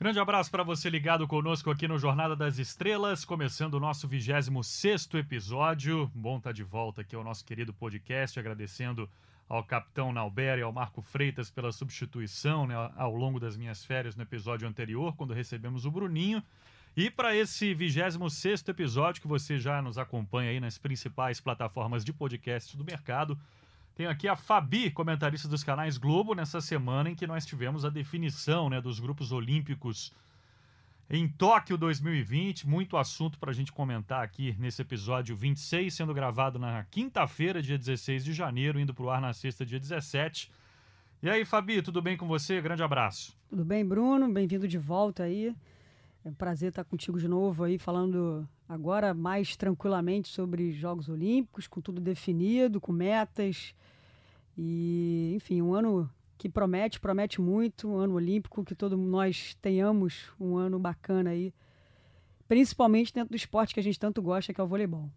[0.00, 5.10] Grande abraço para você ligado conosco aqui no Jornada das Estrelas, começando o nosso 26
[5.12, 6.10] episódio.
[6.14, 9.06] Bom estar tá de volta aqui ao nosso querido podcast, agradecendo
[9.46, 14.16] ao capitão Nauber e ao Marco Freitas pela substituição né, ao longo das minhas férias
[14.16, 16.42] no episódio anterior, quando recebemos o Bruninho.
[16.96, 22.12] E para esse 26 episódio, que você já nos acompanha aí nas principais plataformas de
[22.14, 23.38] podcast do mercado,
[23.94, 27.90] tenho aqui a Fabi, comentarista dos canais Globo, nessa semana em que nós tivemos a
[27.90, 30.12] definição né, dos grupos olímpicos
[31.08, 32.68] em Tóquio 2020.
[32.68, 37.76] Muito assunto para a gente comentar aqui nesse episódio 26, sendo gravado na quinta-feira, dia
[37.76, 40.50] 16 de janeiro, indo para o ar na sexta, dia 17.
[41.22, 42.60] E aí, Fabi, tudo bem com você?
[42.62, 43.36] Grande abraço.
[43.48, 44.32] Tudo bem, Bruno?
[44.32, 45.54] Bem-vindo de volta aí.
[46.24, 51.66] É um prazer estar contigo de novo aí, falando agora mais tranquilamente sobre Jogos Olímpicos,
[51.66, 53.74] com tudo definido, com metas,
[54.56, 60.30] e, enfim, um ano que promete, promete muito, um ano olímpico, que todos nós tenhamos
[60.38, 61.52] um ano bacana aí,
[62.46, 65.10] principalmente dentro do esporte que a gente tanto gosta, que é o voleibol.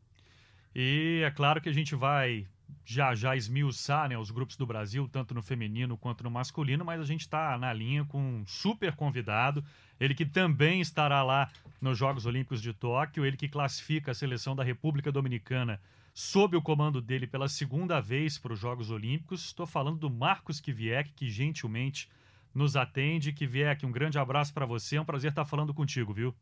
[0.73, 2.47] E é claro que a gente vai
[2.86, 7.00] já já esmiuçar né, os grupos do Brasil, tanto no feminino quanto no masculino, mas
[7.00, 9.64] a gente está na linha com um super convidado,
[10.00, 14.56] ele que também estará lá nos Jogos Olímpicos de Tóquio, ele que classifica a seleção
[14.56, 15.80] da República Dominicana
[16.14, 19.45] sob o comando dele pela segunda vez para os Jogos Olímpicos.
[19.45, 22.09] Estou falando do Marcos Kivieck, que gentilmente
[22.54, 23.34] nos atende.
[23.34, 24.98] Kivieck, um grande abraço para você.
[24.98, 26.34] É um prazer estar falando contigo, viu?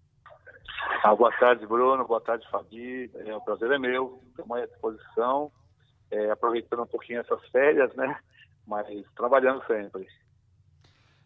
[1.03, 2.05] Ah, boa tarde, Bruno.
[2.05, 3.09] Boa tarde, Fabi.
[3.15, 4.21] É, o prazer é meu.
[4.29, 5.51] Estamos à disposição.
[6.11, 8.19] É, aproveitando um pouquinho essas férias, né?
[8.67, 10.07] Mas trabalhando sempre.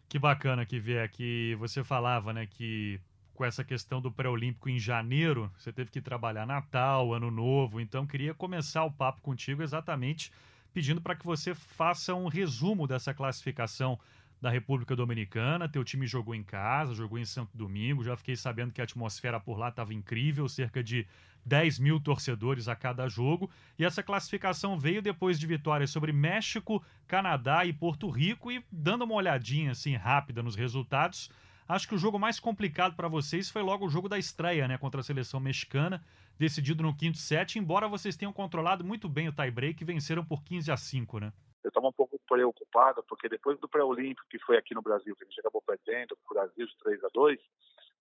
[0.08, 1.54] Que bacana, Kivieck.
[1.56, 3.00] Você falava, né, que
[3.34, 8.06] com essa questão do pré-olímpico em janeiro, você teve que trabalhar Natal, Ano Novo, então
[8.06, 10.32] queria começar o papo contigo exatamente
[10.72, 13.98] pedindo para que você faça um resumo dessa classificação
[14.46, 15.68] da República Dominicana.
[15.68, 18.04] Teu time jogou em casa, jogou em Santo Domingo.
[18.04, 21.04] Já fiquei sabendo que a atmosfera por lá estava incrível, cerca de
[21.44, 23.50] 10 mil torcedores a cada jogo.
[23.76, 28.52] E essa classificação veio depois de vitórias sobre México, Canadá e Porto Rico.
[28.52, 31.28] E dando uma olhadinha assim rápida nos resultados,
[31.68, 34.78] Acho que o jogo mais complicado para vocês foi logo o jogo da estreia, né,
[34.78, 36.00] contra a seleção mexicana,
[36.38, 40.44] decidido no quinto set, embora vocês tenham controlado muito bem o tie-break e venceram por
[40.44, 41.32] 15 a 5, né?
[41.66, 45.24] Eu estava um pouco preocupado, porque depois do pré-olímpico que foi aqui no Brasil, que
[45.24, 47.40] a gente acabou perdendo para o Brasil de 3 a 2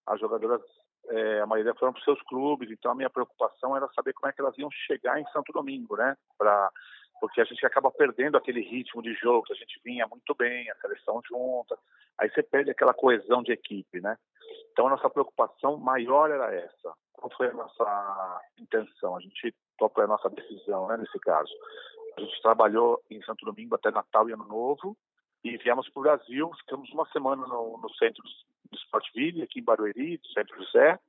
[0.06, 0.62] as jogadoras,
[1.08, 4.30] é, a maioria foram para os seus clubes, então a minha preocupação era saber como
[4.30, 6.16] é que elas iam chegar em Santo Domingo, né?
[6.38, 6.72] Para
[7.20, 10.70] porque a gente acaba perdendo aquele ritmo de jogo que a gente vinha muito bem,
[10.70, 11.75] a seleção junta,
[12.20, 14.16] aí você perde aquela coesão de equipe, né?
[14.72, 16.94] Então a nossa preocupação maior era essa.
[17.14, 19.16] Qual foi a nossa intenção?
[19.16, 21.52] A gente qual a nossa decisão, né, nesse caso?
[22.18, 24.98] A gente trabalhou em Santo Domingo até Natal e Ano Novo
[25.44, 29.64] e viemos para o Brasil, ficamos uma semana no, no centro do Sportville, aqui em
[29.64, 31.00] Barueri, do Centro José,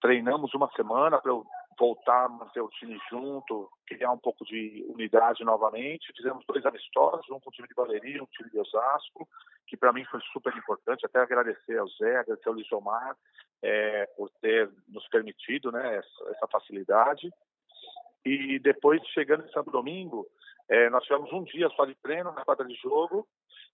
[0.00, 1.46] treinamos uma semana para eu
[1.78, 6.12] voltar manter o time junto, criar um pouco de unidade novamente.
[6.14, 9.28] Fizemos dois amistosos, um com o time de Valeria, um time de Osasco,
[9.66, 11.06] que para mim foi super importante.
[11.06, 13.16] Até agradecer ao Zé, agradecer ao Lisomar
[13.62, 17.30] é, por ter nos permitido né, essa, essa, facilidade.
[18.24, 20.26] E depois, chegando em Santo Domingo,
[20.68, 23.26] é, nós tivemos um dia só de treino na quadra de jogo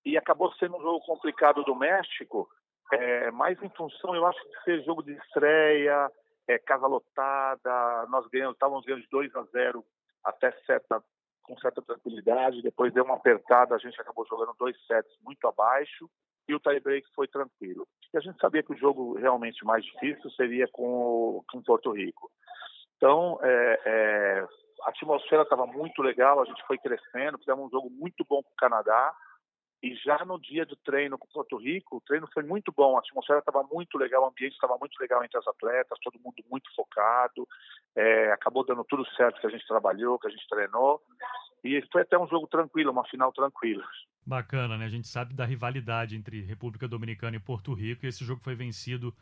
[0.04, 2.48] e acabou sendo um jogo complicado do México,
[2.92, 6.10] é, mais em função, eu acho, de ser jogo de estreia,
[6.46, 9.84] é, casa lotada, nós ganhamos, estávamos ganhando de 2 a 0
[10.24, 11.02] até certa,
[11.42, 16.08] com certa tranquilidade, depois deu uma apertada, a gente acabou jogando dois sets muito abaixo
[16.48, 17.86] e o tie-break foi tranquilo.
[18.12, 22.30] E a gente sabia que o jogo realmente mais difícil seria com, com Porto Rico.
[22.98, 24.48] Então, é, é,
[24.82, 28.50] a atmosfera estava muito legal, a gente foi crescendo, fizemos um jogo muito bom com
[28.50, 29.14] o Canadá,
[29.80, 32.98] e já no dia do treino com Porto Rico, o treino foi muito bom, a
[32.98, 36.68] atmosfera estava muito legal, o ambiente estava muito legal entre as atletas, todo mundo muito
[36.74, 37.46] focado,
[37.94, 41.00] é, acabou dando tudo certo que a gente trabalhou, que a gente treinou,
[41.62, 43.84] e foi até um jogo tranquilo, uma final tranquila.
[44.26, 44.86] Bacana, né?
[44.86, 48.56] A gente sabe da rivalidade entre República Dominicana e Porto Rico, e esse jogo foi
[48.56, 49.14] vencido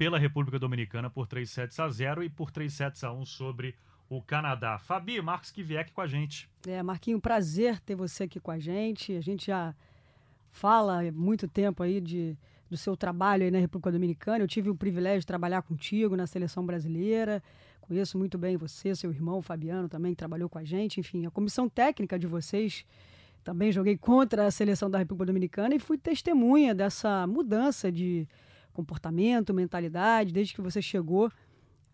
[0.00, 3.74] pela República Dominicana por 3 sets a 0 e por 3 sets a 1 sobre
[4.08, 4.78] o Canadá.
[4.78, 6.48] Fabi, Marcos Kivieck com a gente.
[6.66, 9.14] É, Marquinho, prazer ter você aqui com a gente.
[9.14, 9.74] A gente já
[10.50, 12.34] fala há muito tempo aí de,
[12.70, 14.42] do seu trabalho aí na República Dominicana.
[14.42, 17.42] Eu tive o privilégio de trabalhar contigo na seleção brasileira.
[17.82, 20.98] Conheço muito bem você, seu irmão Fabiano também, que trabalhou com a gente.
[20.98, 22.86] Enfim, a comissão técnica de vocês.
[23.44, 28.26] Também joguei contra a seleção da República Dominicana e fui testemunha dessa mudança de
[28.72, 31.30] comportamento, mentalidade, desde que você chegou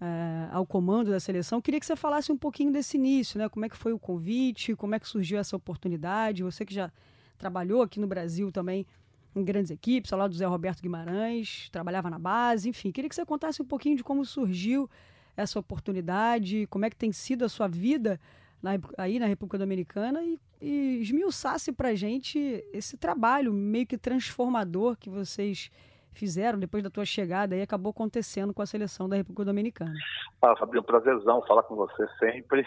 [0.00, 1.61] é, ao comando da seleção.
[1.61, 3.49] Queria que você falasse um pouquinho desse início, né?
[3.49, 6.43] Como é que foi o convite, como é que surgiu essa oportunidade?
[6.43, 6.93] Você que já
[7.38, 8.87] trabalhou aqui no Brasil também
[9.34, 12.90] em grandes equipes, ao lado do Zé Roberto Guimarães, trabalhava na base, enfim.
[12.90, 14.88] Queria que você contasse um pouquinho de como surgiu
[15.37, 18.19] essa oportunidade, como é que tem sido a sua vida
[18.62, 22.38] na, aí na República Dominicana e, e esmiuçasse para gente
[22.72, 25.70] esse trabalho meio que transformador que vocês
[26.17, 29.95] fizeram depois da tua chegada e acabou acontecendo com a seleção da República Dominicana.
[30.43, 32.67] Ah, Fabio, prazerzão falar com você sempre.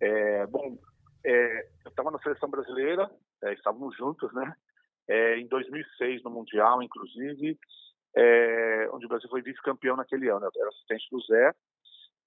[0.00, 0.78] É, bom,
[1.24, 3.10] é, eu estava na seleção brasileira,
[3.44, 4.54] é, estávamos juntos, né?
[5.08, 7.58] É, em 2006 no Mundial, inclusive,
[8.16, 10.44] é, onde o Brasil foi vice-campeão naquele ano.
[10.44, 11.54] Eu era assistente do Zé.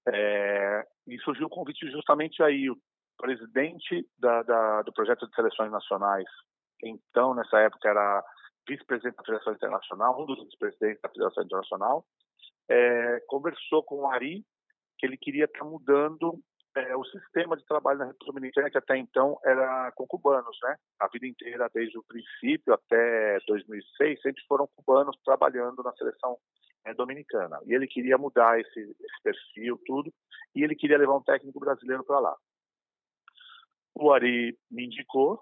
[0.08, 2.70] É, e surgiu o convite justamente aí.
[2.70, 2.76] O
[3.18, 6.26] presidente da, da, do projeto de seleções nacionais,
[6.82, 8.24] então nessa época era
[8.68, 12.06] vice-presidente da Federação Internacional, um dos vice-presidentes da Federação Internacional,
[12.68, 14.44] é, conversou com o Ari
[14.98, 16.38] que ele queria estar mudando
[16.76, 20.76] é, o sistema de trabalho na República Dominicana, que até então era com cubanos, né?
[21.00, 26.38] A vida inteira, desde o princípio até 2006, sempre foram cubanos trabalhando na seleção
[26.86, 27.58] é, dominicana.
[27.66, 30.12] E ele queria mudar esse, esse perfil, tudo,
[30.54, 32.36] e ele queria levar um técnico brasileiro para lá.
[33.94, 35.40] O Ari me indicou,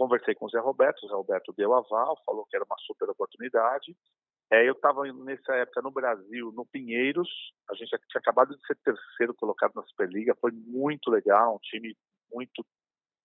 [0.00, 3.10] conversei com o Zé Roberto, o Zé Roberto deu aval, falou que era uma super
[3.10, 3.94] oportunidade.
[4.50, 7.28] É, eu estava nessa época no Brasil, no Pinheiros,
[7.68, 11.94] a gente tinha acabado de ser terceiro colocado na Superliga, foi muito legal, um time
[12.32, 12.64] muito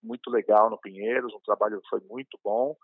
[0.02, 2.76] muito legal no Pinheiros, um trabalho foi muito bom.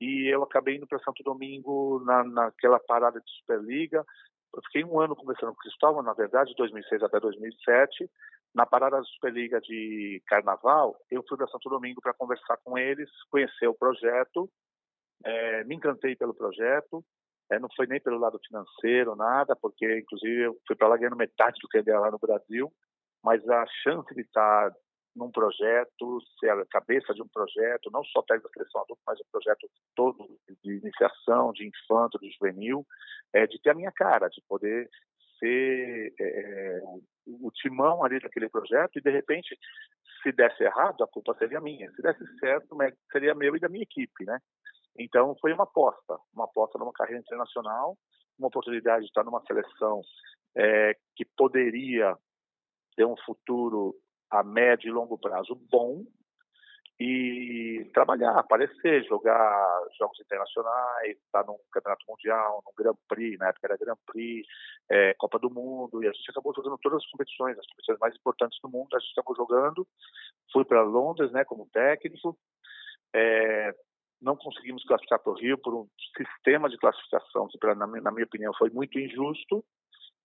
[0.00, 4.06] E eu acabei indo para Santo Domingo na, naquela parada de Superliga.
[4.54, 8.10] Eu fiquei um ano conversando com o Cristóvão, na verdade, de 2006 até 2007.
[8.54, 13.08] Na parada da Superliga de Carnaval, eu fui para Santo Domingo para conversar com eles,
[13.30, 14.50] conhecer o projeto,
[15.24, 17.04] é, me encantei pelo projeto,
[17.50, 21.16] é, não foi nem pelo lado financeiro, nada, porque inclusive eu fui para lá ganhando
[21.16, 22.72] metade do que eu ganhava lá no Brasil,
[23.22, 24.72] mas a chance de estar
[25.18, 29.20] num projeto, ser a cabeça de um projeto, não só técnico da seleção adulta, mas
[29.20, 32.86] um projeto todo de iniciação, de infanto, de juvenil,
[33.32, 34.88] é, de ter a minha cara, de poder
[35.38, 36.80] ser é, é
[37.26, 39.58] o timão ali daquele projeto e, de repente,
[40.22, 41.90] se desse errado, a culpa seria minha.
[41.92, 42.76] Se desse certo,
[43.12, 44.38] seria meu e da minha equipe, né?
[44.98, 47.96] Então, foi uma aposta, uma aposta numa carreira internacional,
[48.38, 50.00] uma oportunidade de estar numa seleção
[50.56, 52.16] é, que poderia
[52.96, 53.94] ter um futuro
[54.30, 56.04] a médio e longo prazo bom,
[57.00, 63.68] e trabalhar, aparecer, jogar jogos internacionais, estar num campeonato mundial, num Grand Prix, na época
[63.68, 64.44] era Grand Prix,
[64.90, 68.16] é, Copa do Mundo, e a gente acabou jogando todas as competições, as competições mais
[68.16, 69.86] importantes do mundo, a gente acabou jogando,
[70.52, 72.36] fui para Londres, né, como técnico,
[73.14, 73.72] é,
[74.20, 78.24] não conseguimos classificar para o Rio por um sistema de classificação que, pra, na minha
[78.24, 79.64] opinião, foi muito injusto,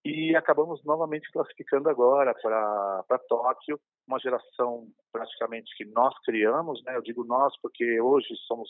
[0.05, 6.97] e acabamos novamente classificando agora para Tóquio, uma geração praticamente que nós criamos, né?
[6.97, 8.69] Eu digo nós porque hoje somos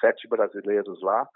[0.00, 1.26] sete brasileiros lá,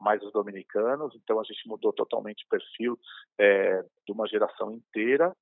[0.00, 2.98] mais os dominicanos, então a gente mudou totalmente o perfil
[3.38, 5.34] é, de uma geração inteira.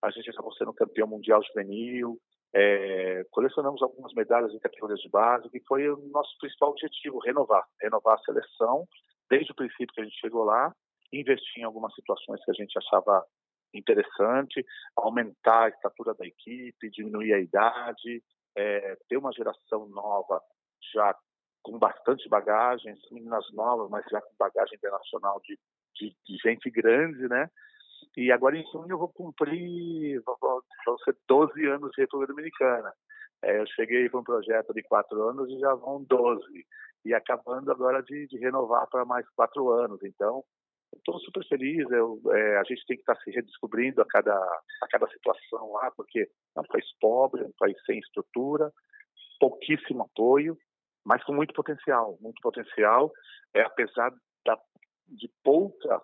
[0.00, 2.18] A gente acabou sendo campeão mundial juvenil,
[2.54, 7.64] é, colecionamos algumas medalhas em categorias de base, que foi o nosso principal objetivo, renovar,
[7.80, 8.86] renovar a seleção,
[9.28, 10.72] desde o princípio que a gente chegou lá,
[11.20, 13.24] investir em algumas situações que a gente achava
[13.72, 14.64] interessante,
[14.96, 18.22] aumentar a estatura da equipe, diminuir a idade,
[18.56, 20.40] é, ter uma geração nova
[20.92, 21.16] já
[21.62, 25.58] com bastante bagagem, meninas novas, mas já com bagagem internacional de,
[25.96, 27.50] de, de gente grande, né?
[28.16, 32.92] E agora em junho eu vou cumprir, vão ser 12 anos de República Dominicana.
[33.42, 36.44] É, eu cheguei para um projeto de quatro anos e já vão 12.
[37.04, 40.00] E acabando agora de, de renovar para mais quatro anos.
[40.02, 40.44] Então,
[41.04, 41.88] estou super feliz.
[41.90, 45.72] Eu, é, a gente tem que estar tá se redescobrindo a cada, a cada situação
[45.72, 46.20] lá, porque
[46.56, 48.72] é um país pobre, é um país sem estrutura,
[49.38, 50.56] pouquíssimo apoio,
[51.04, 53.12] mas com muito potencial, muito potencial,
[53.54, 54.10] é, apesar
[54.44, 54.58] da,
[55.06, 56.00] de pouca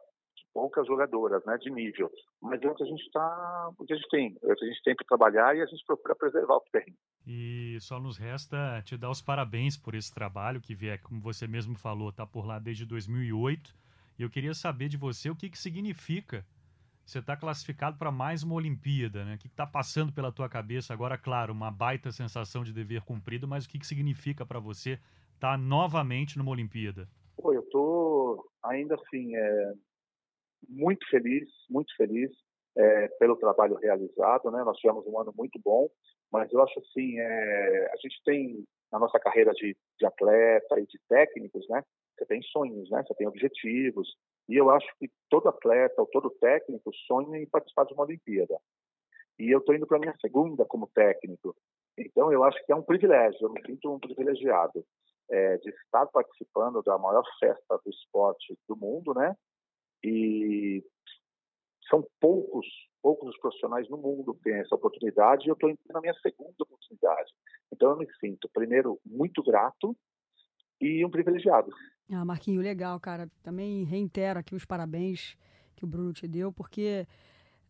[0.53, 2.11] poucas jogadoras, né, de nível.
[2.43, 4.65] Mas é o que a gente está, o que a gente tem, é o que
[4.65, 6.97] a gente tem para trabalhar e a gente procura preservar o que tem.
[7.25, 11.47] E só nos resta te dar os parabéns por esse trabalho que vier, como você
[11.47, 13.73] mesmo falou, está por lá desde 2008
[14.21, 16.45] e eu queria saber de você o que, que significa
[17.07, 19.35] você estar tá classificado para mais uma Olimpíada, né?
[19.35, 21.17] O que está passando pela tua cabeça agora?
[21.17, 25.01] Claro, uma baita sensação de dever cumprido, mas o que, que significa para você
[25.35, 27.09] estar tá novamente numa Olimpíada?
[27.39, 29.73] Pô, eu tô ainda assim é,
[30.69, 32.31] muito feliz, muito feliz
[32.77, 34.63] é, pelo trabalho realizado, né?
[34.65, 35.89] Nós tivemos um ano muito bom,
[36.31, 40.87] mas eu acho assim, é, a gente tem na nossa carreira de, de atleta e
[40.87, 41.83] de técnicos, né?
[42.21, 43.03] Você tem sonhos, né?
[43.03, 44.15] Você tem objetivos.
[44.47, 48.59] E eu acho que todo atleta ou todo técnico sonha em participar de uma Olimpíada.
[49.39, 51.57] E eu estou indo para a minha segunda como técnico.
[51.97, 53.39] Então, eu acho que é um privilégio.
[53.41, 54.85] Eu me sinto um privilegiado.
[55.31, 59.35] é, de estar participando da maior festa do esporte do mundo, né?
[60.03, 60.85] E
[61.89, 62.67] são poucos,
[63.01, 66.55] poucos os profissionais no mundo que têm essa oportunidade e eu estou na minha segunda
[66.59, 67.33] oportunidade.
[67.73, 69.97] Então eu me sinto, primeiro, muito grato
[70.81, 71.71] e um privilegiado.
[72.13, 73.31] Ah, Marquinho, legal, cara.
[73.43, 75.37] Também reitero aqui os parabéns
[75.77, 77.07] que o Bruno te deu, porque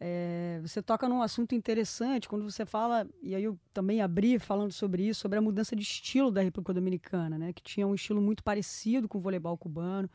[0.00, 4.73] é, você toca num assunto interessante quando você fala, e aí eu também abri falando
[4.73, 7.52] sobre isso, sobre a mudança de estilo da República Dominicana, né?
[7.52, 10.09] Que tinha um estilo muito parecido com o voleibol cubano,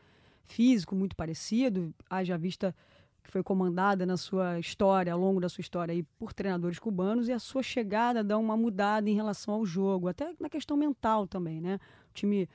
[0.44, 2.74] físico muito parecido, haja vista
[3.22, 7.28] que foi comandada na sua história, ao longo da sua história aí, por treinadores cubanos,
[7.28, 11.26] e a sua chegada dá uma mudada em relação ao jogo, até na questão mental
[11.26, 11.78] também, né?
[12.10, 12.48] O time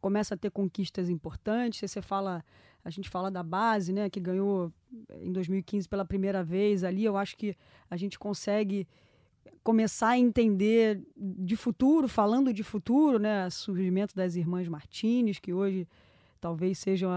[0.00, 2.44] começa a ter conquistas importantes, você fala
[2.84, 4.72] a gente fala da base, né, que ganhou
[5.20, 7.04] em 2015 pela primeira vez ali.
[7.04, 7.54] Eu acho que
[7.90, 8.88] a gente consegue
[9.62, 15.86] começar a entender de futuro, falando de futuro, né, surgimento das irmãs Martinez, que hoje
[16.40, 17.10] talvez sejam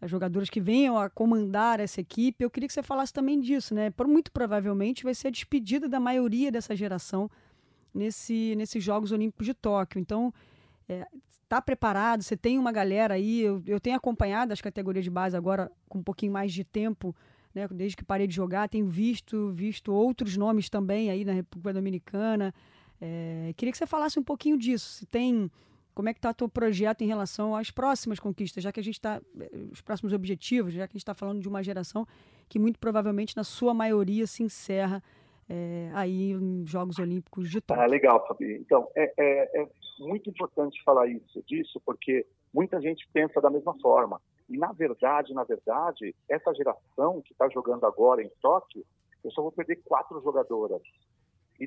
[0.00, 2.44] as jogadoras que venham a comandar essa equipe.
[2.44, 3.92] Eu queria que você falasse também disso, né?
[4.06, 7.30] Muito provavelmente vai ser a despedida da maioria dessa geração
[7.92, 9.98] nesse, nesses Jogos Olímpicos de Tóquio.
[9.98, 10.32] Então,
[10.88, 11.06] é,
[11.48, 15.36] tá preparado, você tem uma galera aí, eu, eu tenho acompanhado as categorias de base
[15.36, 17.14] agora com um pouquinho mais de tempo,
[17.54, 21.72] né, desde que parei de jogar, tenho visto, visto outros nomes também aí na República
[21.72, 22.54] Dominicana.
[23.00, 25.50] É, queria que você falasse um pouquinho disso, se tem,
[25.94, 28.84] como é que está o teu projeto em relação às próximas conquistas, já que a
[28.84, 29.20] gente está,
[29.72, 32.06] os próximos objetivos, já que a gente está falando de uma geração
[32.48, 35.02] que muito provavelmente na sua maioria se encerra
[35.48, 37.82] é, aí em Jogos Olímpicos de Tóquio.
[37.82, 38.54] Ah, legal, Fabi.
[38.54, 39.68] Então, é, é, é
[39.98, 44.20] muito importante falar isso, disso, porque muita gente pensa da mesma forma.
[44.48, 48.84] E, na verdade, na verdade, essa geração que está jogando agora em Tóquio,
[49.24, 50.82] eu só vou perder quatro jogadoras.
[51.60, 51.66] E,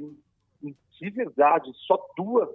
[0.62, 2.50] de verdade, só duas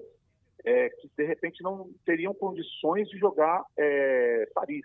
[0.64, 4.84] é, que, de repente, não teriam condições de jogar é, Paris,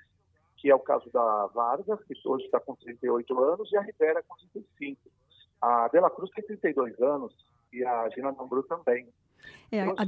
[0.58, 4.24] que é o caso da Vargas, que hoje está com 38 anos, e a Rivera
[4.28, 5.00] com 35.
[5.60, 7.34] A Dela Cruz tem 32 anos
[7.74, 9.08] e a Gina Nambru também.
[9.72, 10.06] É, a,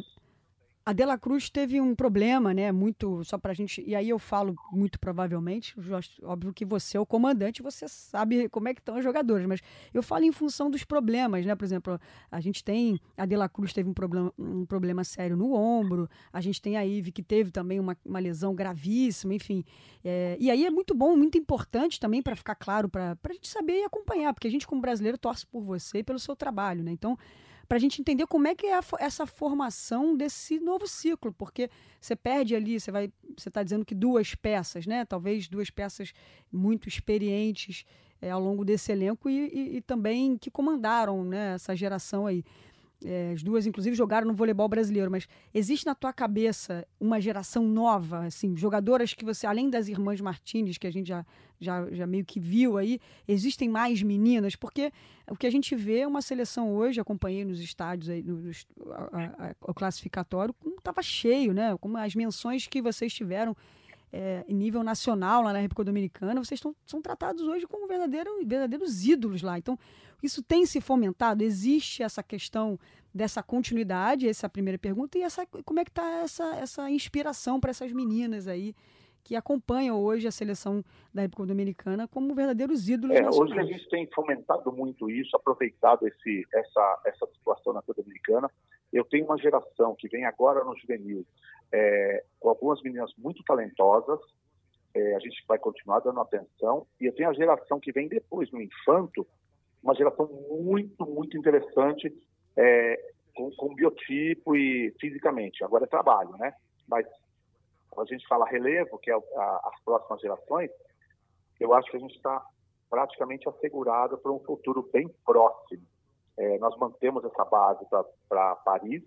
[0.85, 2.71] a Dela Cruz teve um problema, né?
[2.71, 3.81] Muito, só pra gente.
[3.87, 5.73] E aí eu falo muito provavelmente,
[6.21, 9.61] óbvio que você é o comandante, você sabe como é que estão os jogadores, mas
[9.93, 11.55] eu falo em função dos problemas, né?
[11.55, 11.99] Por exemplo,
[12.29, 12.99] a gente tem.
[13.17, 16.85] A Dela Cruz teve um problema, um problema sério no ombro, a gente tem a
[16.85, 19.63] Ive que teve também uma, uma lesão gravíssima, enfim.
[20.03, 23.47] É, e aí é muito bom, muito importante também para ficar claro, para a gente
[23.47, 26.83] saber e acompanhar, porque a gente, como brasileiro, torce por você e pelo seu trabalho,
[26.83, 26.91] né?
[26.91, 27.17] Então
[27.67, 31.69] para a gente entender como é que é a, essa formação desse novo ciclo, porque
[31.99, 35.05] você perde ali, você vai, você está dizendo que duas peças, né?
[35.05, 36.13] Talvez duas peças
[36.51, 37.85] muito experientes
[38.21, 42.43] é, ao longo desse elenco e, e, e, também que comandaram né, essa geração aí.
[43.05, 47.67] É, as duas, inclusive, jogaram no voleibol brasileiro, mas existe na tua cabeça uma geração
[47.67, 51.25] nova, assim, jogadoras que você, além das irmãs Martinez, que a gente já,
[51.59, 54.55] já, já meio que viu aí, existem mais meninas?
[54.55, 54.91] Porque
[55.29, 58.51] o que a gente vê é uma seleção hoje, acompanhei nos estádios, aí, no,
[59.61, 61.75] o classificatório, como estava cheio, né?
[61.77, 63.55] Como as menções que vocês tiveram
[64.13, 68.29] é, em nível nacional lá na República Dominicana, vocês tão, são tratados hoje como verdadeiro,
[68.45, 69.57] verdadeiros ídolos lá.
[69.57, 69.77] Então,
[70.23, 71.43] isso tem se fomentado?
[71.43, 72.79] Existe essa questão
[73.13, 74.27] dessa continuidade?
[74.27, 75.17] Essa é a primeira pergunta.
[75.17, 78.73] E essa, como é que está essa, essa inspiração para essas meninas aí
[79.23, 83.51] que acompanham hoje a seleção da República Dominicana como verdadeiros ídolos é, nacionais?
[83.51, 88.49] Hoje a gente tem fomentado muito isso, aproveitado esse, essa, essa situação na República Dominicana.
[88.91, 91.25] Eu tenho uma geração que vem agora no juvenil,
[91.71, 94.19] é, com algumas meninas muito talentosas,
[94.93, 98.51] é, a gente vai continuar dando atenção, e eu tenho a geração que vem depois,
[98.51, 99.25] no infanto,
[99.83, 102.11] uma geração muito, muito interessante,
[102.55, 105.63] é, com, com, biotipo e fisicamente.
[105.63, 106.53] Agora é trabalho, né?
[106.87, 107.05] Mas
[107.89, 110.71] quando a gente fala relevo, que é a, as próximas gerações,
[111.59, 112.43] eu acho que a gente está
[112.89, 115.83] praticamente assegurado para um futuro bem próximo.
[116.37, 117.85] É, nós mantemos essa base
[118.29, 119.03] para Paris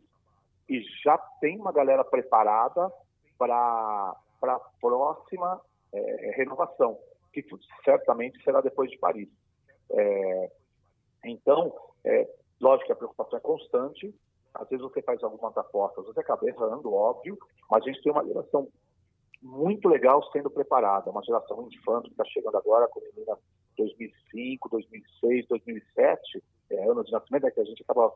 [0.69, 2.91] e já tem uma galera preparada
[3.39, 5.61] para a próxima
[5.93, 6.99] é, renovação,
[7.33, 7.45] que
[7.85, 9.29] certamente será depois de Paris.
[9.91, 10.51] É,
[11.31, 12.29] então, é,
[12.61, 14.15] lógico que a preocupação é constante,
[14.55, 17.39] às vezes você faz algumas apostas, você acaba errando, óbvio,
[17.71, 18.69] mas a gente tem uma geração
[19.43, 23.39] muito legal sendo preparada, uma geração infantil que está chegando agora com meninas
[23.77, 28.13] 2005, 2006, 2007, é, ano de nascimento, é que a gente acaba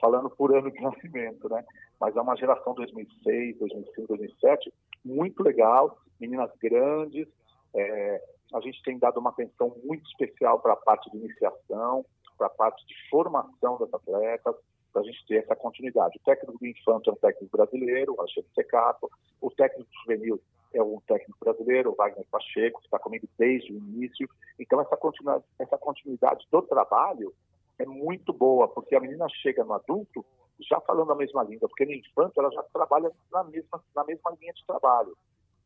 [0.00, 1.64] falando por ano de nascimento, né?
[2.00, 7.28] Mas é uma geração 2006, 2005, 2007, muito legal, meninas grandes,
[7.74, 8.22] é,
[8.52, 12.04] a gente tem dado uma atenção muito especial para a parte de iniciação,
[12.36, 14.54] para a parte de formação das atletas,
[14.92, 16.18] para a gente ter essa continuidade.
[16.18, 20.40] O técnico do Infanto é um técnico brasileiro, o Alexandre Secato, O técnico juvenil
[20.72, 24.28] é um técnico brasileiro, o Wagner Pacheco, que está comigo desde o início.
[24.58, 27.34] Então, essa continuidade, essa continuidade do trabalho
[27.78, 30.24] é muito boa, porque a menina chega no adulto
[30.60, 34.34] já falando a mesma língua, porque no infanto ela já trabalha na mesma, na mesma
[34.40, 35.16] linha de trabalho.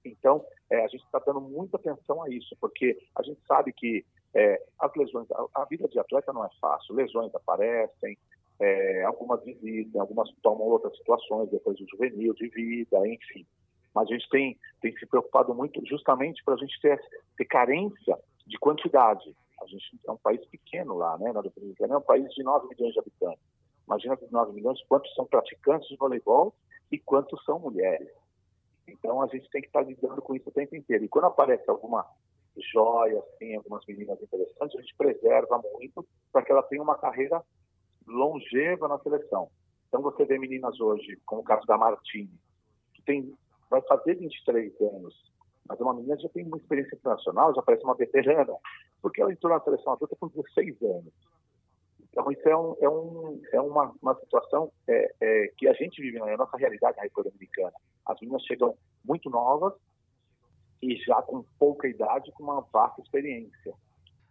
[0.04, 4.04] Então, é, a gente está dando muita atenção a isso, porque a gente sabe que
[4.34, 8.16] é, as lesões, a, a, vida de atleta não é fácil, lesões aparecem,
[8.60, 13.46] é, algumas visitam, algumas tomam outras situações depois do juvenil, de vida, enfim.
[13.94, 17.00] Mas a gente tem, tem se preocupado muito justamente para a gente ter,
[17.36, 19.34] ter carência de quantidade.
[19.60, 21.32] A gente é um país pequeno lá, né?
[21.32, 23.42] Na Dominicana é um país de 9 milhões de habitantes.
[23.86, 26.54] Imagina dos 9 milhões, quantos são praticantes de voleibol
[26.92, 28.08] e quantos são mulheres.
[28.86, 31.04] Então a gente tem que estar lidando com isso o tempo inteiro.
[31.04, 32.06] E quando aparece alguma
[32.72, 37.42] joia, assim, algumas meninas interessantes, a gente preserva muito para que ela tenha uma carreira
[38.06, 39.50] longeva na seleção.
[39.88, 42.32] Então você vê meninas hoje, como o caso da Martini,
[42.94, 43.34] que tem,
[43.68, 45.14] vai fazer 23 anos,
[45.66, 48.54] mas é uma menina já tem uma experiência internacional, já parece uma veterana,
[49.00, 51.12] porque ela entrou na seleção adulta com 16 anos.
[52.10, 56.02] Então isso é, um, é, um, é uma, uma situação é, é, que a gente
[56.02, 57.72] vive, é a nossa realidade na República Dominicana.
[58.04, 59.72] As meninas chegam muito novas
[60.82, 63.74] e já com pouca idade, com uma vasta experiência.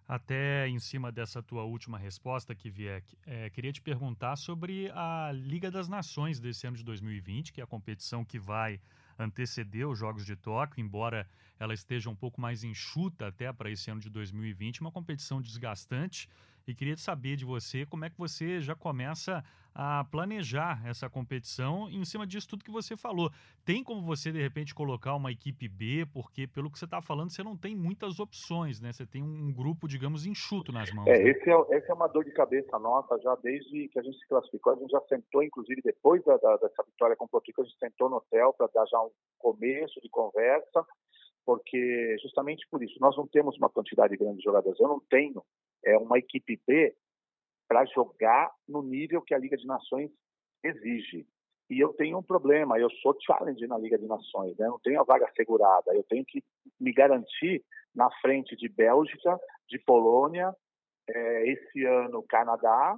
[0.07, 5.69] Até em cima dessa tua última resposta, Kiviek, é, queria te perguntar sobre a Liga
[5.69, 8.81] das Nações desse ano de 2020, que é a competição que vai
[9.19, 11.27] anteceder os Jogos de Tóquio, embora
[11.59, 16.27] ela esteja um pouco mais enxuta até para esse ano de 2020, uma competição desgastante
[16.69, 21.89] e queria saber de você como é que você já começa a planejar essa competição
[21.89, 23.31] em cima disso tudo que você falou.
[23.65, 27.31] Tem como você, de repente, colocar uma equipe B, porque pelo que você está falando,
[27.31, 28.91] você não tem muitas opções, né?
[28.91, 31.07] Você tem um grupo, digamos, enxuto nas mãos.
[31.07, 31.29] É, né?
[31.29, 34.27] esse é, essa é uma dor de cabeça nossa, já desde que a gente se
[34.27, 37.65] classificou, a gente já sentou, inclusive depois da, da, dessa vitória com o Rico, a
[37.65, 40.85] gente sentou no hotel para dar já um começo de conversa,
[41.45, 44.79] porque justamente por isso, nós não temos uma quantidade grande de jogadores.
[44.79, 45.43] Eu não tenho
[45.85, 46.95] é, uma equipe B
[47.67, 50.11] para jogar no nível que a Liga de Nações
[50.63, 51.27] exige.
[51.69, 54.67] E eu tenho um problema, eu sou challenge na Liga de Nações, né?
[54.67, 56.43] não tenho a vaga assegurada, eu tenho que
[56.79, 57.63] me garantir
[57.93, 60.53] na frente de Bélgica, de Polônia,
[61.07, 62.97] é, esse ano Canadá,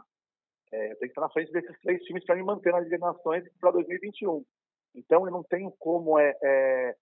[0.72, 2.96] é, eu tenho que estar na frente desses três times para me manter na Liga
[2.96, 4.44] de Nações para 2021.
[4.96, 6.96] Então eu não tenho como é, é,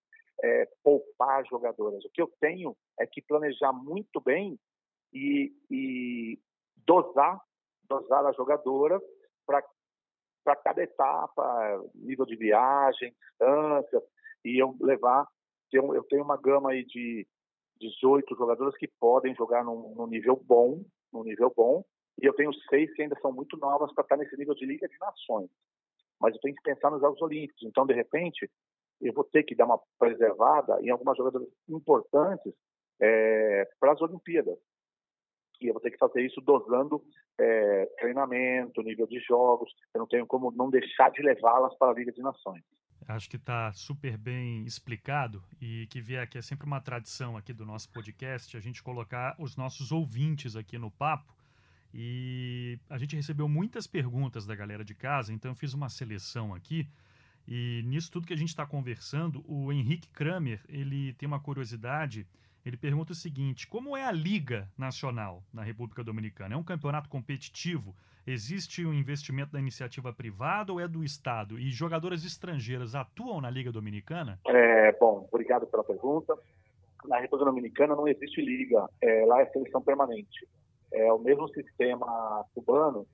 [0.44, 2.04] é, poupar jogadoras.
[2.04, 4.60] O que eu tenho é que planejar muito bem
[5.14, 6.40] e, e
[6.86, 7.40] dosar,
[7.84, 9.02] dosar as jogadoras
[9.46, 14.02] para cada etapa, nível de viagem, distância,
[14.44, 15.28] e eu levar,
[15.72, 17.28] eu, tenho uma gama aí de
[17.80, 21.84] 18 jogadoras que podem jogar num, nível bom, num nível bom,
[22.22, 24.88] e eu tenho seis que ainda são muito novas para estar nesse nível de Liga
[24.88, 25.50] de Nações.
[26.20, 27.64] Mas eu tenho que pensar nos Jogos Olímpicos.
[27.64, 28.50] Então, de repente,
[29.00, 32.54] eu vou ter que dar uma preservada em algumas jogadoras importantes
[33.02, 34.58] é, para as Olimpíadas.
[35.62, 37.04] E eu vou ter que fazer isso dosando
[37.38, 39.72] é, treinamento, nível de jogos.
[39.94, 42.64] Eu não tenho como não deixar de levá-las para a Liga de Nações.
[43.08, 47.52] Acho que está super bem explicado e que vier aqui é sempre uma tradição aqui
[47.54, 51.34] do nosso podcast a gente colocar os nossos ouvintes aqui no papo
[51.92, 56.54] e a gente recebeu muitas perguntas da galera de casa, então eu fiz uma seleção
[56.54, 56.88] aqui
[57.48, 62.28] e nisso tudo que a gente está conversando, o Henrique Kramer ele tem uma curiosidade
[62.66, 66.56] ele pergunta o seguinte: como é a Liga Nacional na República Dominicana?
[66.56, 67.96] É um campeonato competitivo?
[68.28, 71.58] Existe um investimento da iniciativa privada ou é do Estado?
[71.58, 74.40] E jogadoras estrangeiras atuam na Liga Dominicana?
[74.46, 76.38] É, bom, obrigado pela pergunta.
[77.06, 80.48] Na República Dominicana não existe liga, é, lá é seleção permanente.
[80.92, 83.08] É o mesmo sistema cubano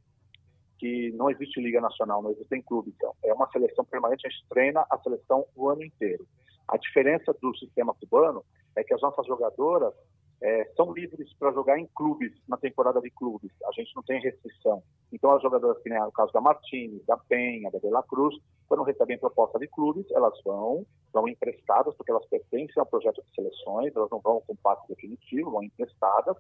[0.78, 2.94] que não existe liga nacional, não existem clubes.
[2.96, 6.28] Então, é uma seleção permanente, a gente treina a seleção o ano inteiro.
[6.68, 8.44] A diferença do sistema cubano
[8.76, 9.94] é que as nossas jogadoras
[10.42, 13.52] é, são livres para jogar em clubes, na temporada de clubes.
[13.66, 14.84] A gente não tem restrição.
[15.12, 18.36] Então, as jogadoras, que nem o caso da Martins, da Penha, da De La Cruz,
[18.68, 23.34] quando recebem proposta de clubes, elas vão, vão emprestadas, porque elas pertencem ao projeto de
[23.34, 26.36] seleções, elas não vão com passe definitivo, vão emprestadas.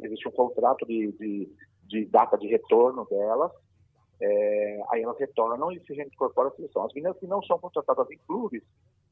[0.00, 1.52] Existe um contrato de, de,
[1.84, 3.52] de data de retorno delas.
[4.20, 6.84] É, aí elas retornam e se incorporam à seleção.
[6.84, 8.62] As meninas que não são contratadas em clubes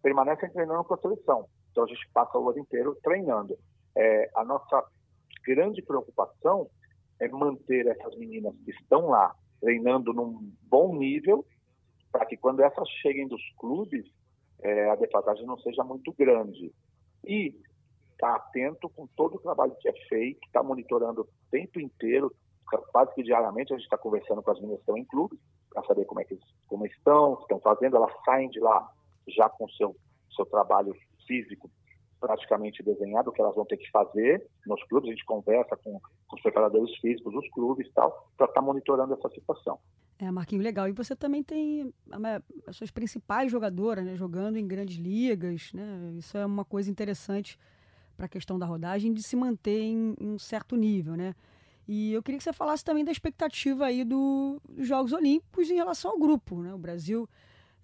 [0.03, 1.47] permanecem treinando com a seleção.
[1.71, 3.57] Então a gente passa o ano inteiro treinando.
[3.97, 4.85] É, a nossa
[5.45, 6.69] grande preocupação
[7.21, 11.45] é manter essas meninas que estão lá treinando num bom nível,
[12.11, 14.05] para que quando essas cheguem dos clubes,
[14.63, 16.73] é, a defasagem não seja muito grande.
[17.25, 17.55] E
[18.13, 21.79] estar tá atento com todo o trabalho que é feito, estar tá monitorando o tempo
[21.79, 22.35] inteiro,
[22.93, 25.39] quase que diariamente a gente está conversando com as meninas que estão em clubes,
[25.71, 28.91] para saber como é que como estão, estão fazendo, elas saem de lá
[29.35, 29.97] já com seu
[30.35, 30.95] seu trabalho
[31.27, 31.71] físico
[32.21, 35.09] praticamente desenhado, o que elas vão ter que fazer nos clubes.
[35.09, 38.63] A gente conversa com, com os preparadores físicos dos clubes e tal, para estar tá
[38.63, 39.79] monitorando essa situação.
[40.19, 40.87] É, Marquinhos, legal.
[40.87, 41.95] E você também tem
[42.67, 45.73] as suas principais jogadoras né, jogando em grandes ligas.
[45.73, 46.15] Né?
[46.19, 47.59] Isso é uma coisa interessante
[48.19, 51.17] para a questão da rodagem de se manter em, um certo nível.
[51.17, 51.35] Né?
[51.89, 55.77] E eu queria que você falasse também da expectativa aí do, dos Jogos Olímpicos em
[55.77, 56.61] relação ao grupo.
[56.61, 56.75] Né?
[56.75, 57.27] O Brasil,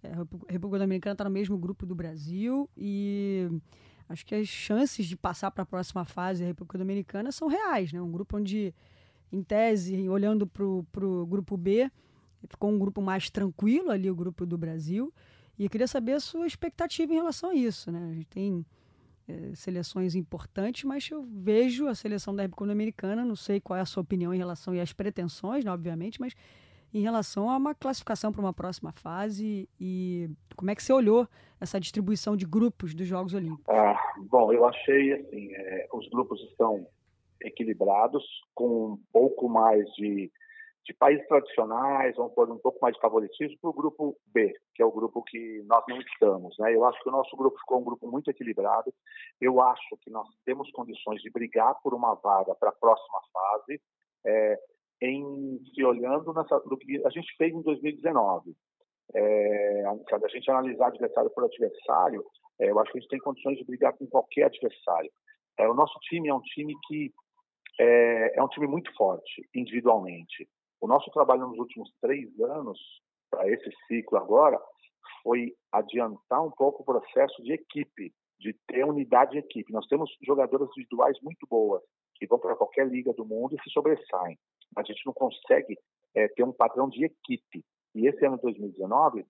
[0.03, 3.49] é, a República Dominicana está no mesmo grupo do Brasil e
[4.09, 7.93] acho que as chances de passar para a próxima fase da República Dominicana são reais,
[7.93, 8.01] né?
[8.01, 8.75] Um grupo onde,
[9.33, 11.91] em tese, olhando para o grupo B,
[12.49, 15.13] ficou um grupo mais tranquilo ali, o grupo do Brasil.
[15.59, 18.11] E eu queria saber a sua expectativa em relação a isso, né?
[18.11, 18.65] A gente tem
[19.29, 23.81] é, seleções importantes, mas eu vejo a seleção da República Dominicana, não sei qual é
[23.81, 26.35] a sua opinião em relação e as pretensões, né, obviamente, mas
[26.97, 31.29] em relação a uma classificação para uma próxima fase e como é que você olhou
[31.61, 33.69] essa distribuição de grupos dos Jogos Olímpicos?
[33.69, 36.87] Ah, bom, eu achei assim, é, os grupos estão
[37.43, 40.33] equilibrados, com um pouco mais de,
[40.87, 44.83] de países tradicionais, vamos pôr um pouco mais de favoritismo para o grupo B, que
[44.83, 46.57] é o grupo que nós não estamos.
[46.59, 46.75] Né?
[46.75, 48.91] Eu acho que o nosso grupo ficou um grupo muito equilibrado.
[49.39, 53.81] Eu acho que nós temos condições de brigar por uma vaga para a próxima fase.
[54.25, 54.59] É,
[55.01, 58.55] em se olhando nessa, do que a gente fez em 2019.
[59.15, 62.25] É, a gente analisar adversário por adversário,
[62.59, 65.11] é, eu acho que a gente tem condições de brigar com qualquer adversário.
[65.59, 67.13] É, o nosso time é um time que
[67.79, 70.49] é, é um time muito forte individualmente.
[70.81, 72.79] O nosso trabalho nos últimos três anos,
[73.31, 74.59] para esse ciclo agora,
[75.23, 79.73] foi adiantar um pouco o processo de equipe, de ter unidade de equipe.
[79.73, 81.83] Nós temos jogadoras individuais muito boas,
[82.17, 84.39] que vão para qualquer liga do mundo e se sobressaem
[84.77, 85.79] a gente não consegue
[86.15, 87.65] é, ter um padrão de equipe.
[87.95, 89.25] E esse ano 2019,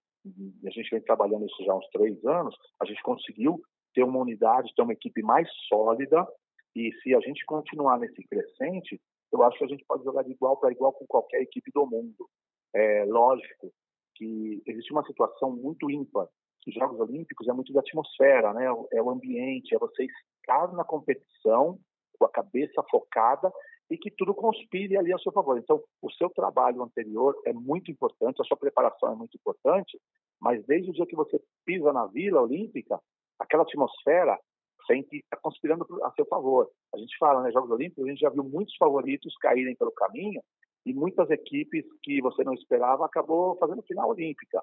[0.65, 3.61] a gente vem trabalhando isso já há uns três anos, a gente conseguiu
[3.95, 6.27] ter uma unidade, ter uma equipe mais sólida.
[6.75, 9.01] E se a gente continuar nesse crescente,
[9.33, 11.87] eu acho que a gente pode jogar de igual para igual com qualquer equipe do
[11.87, 12.29] mundo.
[12.75, 13.73] É lógico
[14.15, 16.29] que existe uma situação muito ímpar.
[16.67, 18.67] Os Jogos Olímpicos é muito da atmosfera, né?
[18.93, 20.07] É o ambiente, é você
[20.41, 21.79] estar na competição
[22.19, 23.53] com a cabeça focada
[23.91, 25.59] e que tudo conspire ali a seu favor.
[25.59, 30.01] Então, o seu trabalho anterior é muito importante, a sua preparação é muito importante,
[30.41, 33.01] mas desde o dia que você pisa na Vila Olímpica,
[33.39, 34.39] aquela atmosfera
[34.87, 36.71] sempre está conspirando a seu favor.
[36.95, 40.41] A gente fala, né, Jogos Olímpicos, a gente já viu muitos favoritos caírem pelo caminho
[40.85, 44.63] e muitas equipes que você não esperava acabou fazendo final olímpica.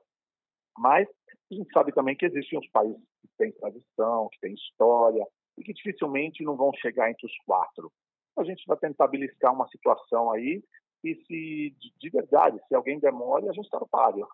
[0.77, 1.07] Mas
[1.51, 5.25] a gente sabe também que existem os países que têm tradição, que têm história
[5.57, 7.91] e que dificilmente não vão chegar entre os quatro
[8.37, 10.63] a gente vai tentar beliscar uma situação aí
[11.03, 14.27] e se de verdade, se alguém demole, a gente está no páreo.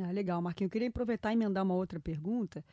[0.00, 0.68] Ah, legal, Marquinhos.
[0.68, 2.64] Eu queria aproveitar e emendar uma outra pergunta.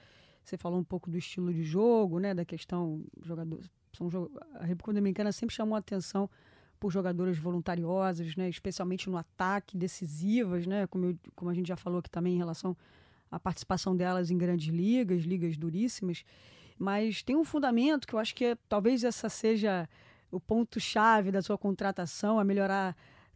[0.44, 3.62] Você falou um pouco do estilo de jogo, né, da questão jogador,
[3.94, 4.08] são
[4.56, 6.30] a República Dominicana sempre chamou a atenção
[6.80, 11.78] por jogadoras voluntariosas, né, especialmente no ataque, decisivas, né, como, eu, como a gente já
[11.78, 12.76] falou aqui também em relação
[13.32, 16.26] à participação delas em grandes ligas, ligas duríssimas.
[16.78, 19.88] Mas tem um fundamento que eu acho que é, talvez essa seja
[20.34, 22.96] o ponto-chave da sua contratação, a melhorar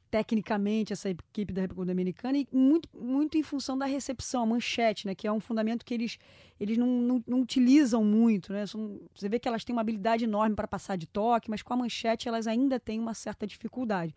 [0.10, 5.06] tecnicamente essa equipe da República Dominicana e muito, muito em função da recepção, a manchete,
[5.06, 6.18] né, que é um fundamento que eles,
[6.60, 8.54] eles não, não, não utilizam muito.
[8.54, 8.66] Né?
[8.66, 11.74] São, você vê que elas têm uma habilidade enorme para passar de toque, mas com
[11.74, 14.16] a manchete elas ainda têm uma certa dificuldade.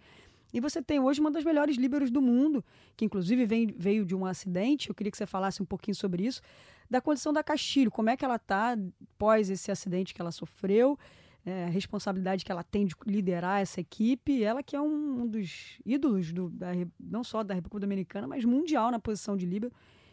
[0.52, 2.64] E você tem hoje uma das melhores líberos do mundo,
[2.96, 4.88] que inclusive vem, veio de um acidente.
[4.88, 6.40] Eu queria que você falasse um pouquinho sobre isso,
[6.88, 8.76] da condição da Castilho, como é que ela está
[9.14, 10.98] após esse acidente que ela sofreu
[11.44, 15.26] é, a responsabilidade que ela tem de liderar essa equipe, ela que é um, um
[15.26, 19.72] dos ídolos do, da, não só da República Dominicana, mas mundial na posição de líbero.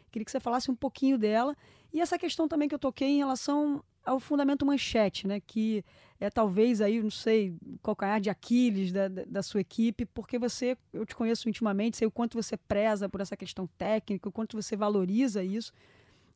[0.09, 1.55] Queria que você falasse um pouquinho dela.
[1.93, 5.41] E essa questão também que eu toquei em relação ao fundamento manchete, né?
[5.41, 5.83] Que
[6.19, 10.77] é talvez aí, não sei, calcanhar de Aquiles da, da, da, sua equipe, porque você,
[10.93, 14.55] eu te conheço intimamente, sei o quanto você preza por essa questão técnica, o quanto
[14.55, 15.73] você valoriza isso.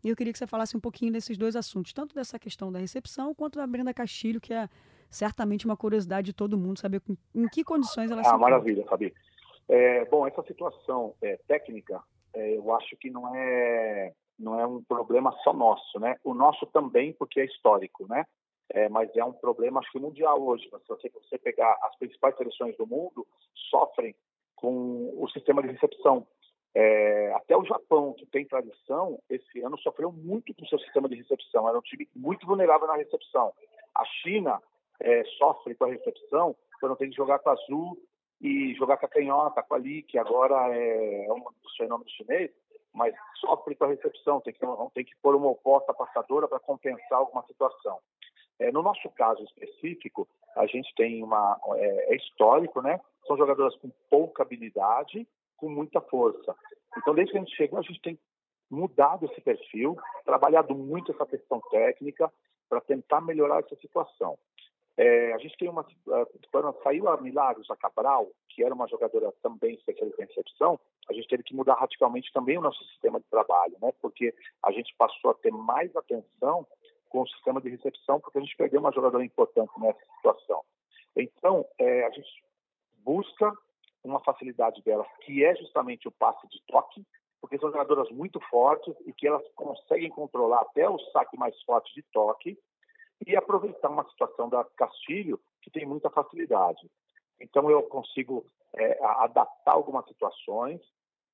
[0.04, 2.80] E eu queria que você falasse um pouquinho desses dois assuntos, tanto dessa questão da
[2.80, 4.68] recepção, quanto da Brenda Castilho, que é
[5.10, 7.02] certamente uma curiosidade de todo mundo saber
[7.36, 9.14] em que condições ela ah, se Ah, maravilha, Fabi.
[9.70, 12.02] É, bom, essa situação é, técnica,
[12.34, 16.18] é, eu acho que não é não é um problema só nosso, né?
[16.24, 18.26] O nosso também, porque é histórico, né?
[18.74, 20.64] É, mas é um problema, acho que mundial hoje.
[20.64, 23.28] Se você, você pegar as principais seleções do mundo,
[23.70, 24.16] sofrem
[24.56, 26.26] com o sistema de recepção.
[26.74, 31.16] É, até o Japão, que tem tradição, esse ano sofreu muito com seu sistema de
[31.16, 31.68] recepção.
[31.68, 33.54] Era um time muito vulnerável na recepção.
[33.96, 34.62] A China
[35.02, 37.98] é, sofre com a recepção quando tem que jogar com a Azul
[38.40, 42.12] e jogar com a canhota, com a Li, que agora é, é um dos fenômenos
[42.14, 42.56] chineses.
[42.94, 44.60] mas sofre com a recepção, tem que,
[44.94, 48.00] tem que pôr uma oposta passadora para compensar alguma situação.
[48.60, 51.60] É, no nosso caso específico, a gente tem uma.
[51.76, 53.00] É, é, histórico, né?
[53.26, 55.28] São jogadoras com pouca habilidade,
[55.62, 56.56] com muita força.
[56.98, 58.20] Então, desde que a gente chegou, a gente tem
[58.70, 59.96] mudado esse perfil,
[60.26, 62.34] trabalhado muito essa questão técnica
[62.68, 64.38] para tentar melhorar essa situação.
[64.98, 65.86] É, a gente tem uma.
[66.52, 71.14] Quando saiu a Milagros, a Cabral, que era uma jogadora também especialista em recepção, a
[71.14, 73.94] gente teve que mudar radicalmente também o nosso sistema de trabalho, né?
[74.02, 76.68] Porque a gente passou a ter mais atenção
[77.10, 80.62] com o sistema de recepção, porque a gente perdeu uma jogadora importante nessa situação.
[81.16, 82.44] Então, é, a gente
[83.04, 83.54] busca
[84.04, 87.06] uma facilidade delas, que é justamente o passe de toque,
[87.40, 91.94] porque são jogadoras muito fortes e que elas conseguem controlar até o saque mais forte
[91.94, 92.58] de toque
[93.26, 96.90] e aproveitar uma situação da Castilho que tem muita facilidade.
[97.40, 100.80] Então eu consigo é, adaptar algumas situações,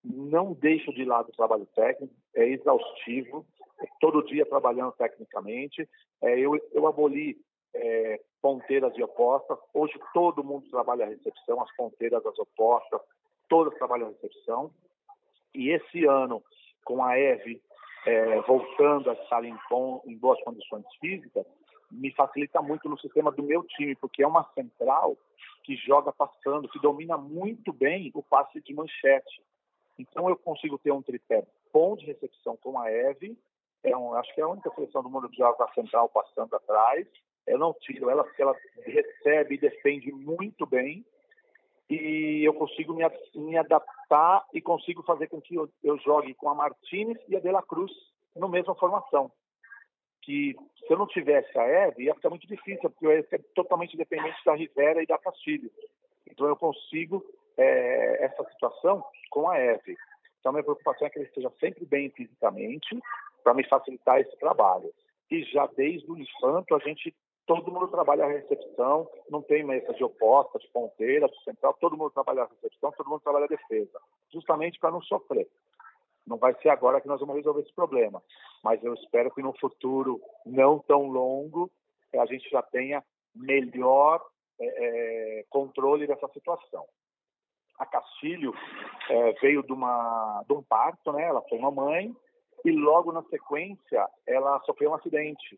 [0.04, 3.46] não deixo de lado o trabalho técnico, é exaustivo,
[3.80, 5.88] é todo dia trabalhando tecnicamente.
[6.22, 7.38] É, eu, eu aboli
[7.74, 9.58] é, ponteiras e opostas.
[9.74, 13.02] Hoje todo mundo trabalha a recepção, as ponteiras, as opostas,
[13.50, 14.72] todas trabalham a recepção.
[15.54, 16.44] E esse ano,
[16.86, 17.62] com a EVE
[18.06, 21.46] é, voltando a estar em, bom, em boas condições físicas,
[21.92, 25.18] me facilita muito no sistema do meu time, porque é uma central
[25.64, 29.42] que joga passando, que domina muito bem o passe de manchete.
[29.98, 33.38] Então eu consigo ter um tripé bom de recepção com a Eve,
[33.84, 36.56] é um, acho que é a única seleção do mundo que joga a central passando
[36.56, 37.08] atrás.
[37.48, 38.56] Eu não tiro ela porque ela
[38.86, 41.06] recebe e defende muito bem
[41.90, 43.04] e eu consigo me,
[43.36, 47.40] me adaptar e consigo fazer com que eu, eu jogue com a Martinez e a
[47.40, 47.92] De La Cruz
[48.36, 49.32] na mesma formação
[50.28, 50.54] que
[50.86, 53.96] se eu não tivesse a Eve, ia ficar muito difícil, porque eu ia ser totalmente
[53.96, 55.72] dependente da Rivera e da Castilho.
[56.30, 57.24] Então eu consigo
[57.56, 59.96] é, essa situação com a Eve.
[60.42, 63.00] Então minha preocupação é que ele esteja sempre bem fisicamente
[63.42, 64.94] para me facilitar esse trabalho.
[65.32, 67.16] E já desde o infanto a gente
[67.48, 71.98] todo mundo trabalha a recepção, não tem mesa de oposta, de ponteira, de central, todo
[71.98, 74.00] mundo trabalha a recepção, todo mundo trabalha a defesa,
[74.32, 75.48] justamente para não sofrer.
[76.28, 78.22] Não vai ser agora que nós vamos resolver esse problema,
[78.62, 81.72] mas eu espero que no futuro não tão longo
[82.14, 84.22] a gente já tenha melhor
[84.60, 86.86] é, é, controle dessa situação.
[87.80, 88.54] A Castilho
[89.10, 91.24] é, veio de, uma, de um parto, né?
[91.24, 92.14] Ela foi uma mãe
[92.66, 95.58] e logo na sequência ela sofreu um acidente.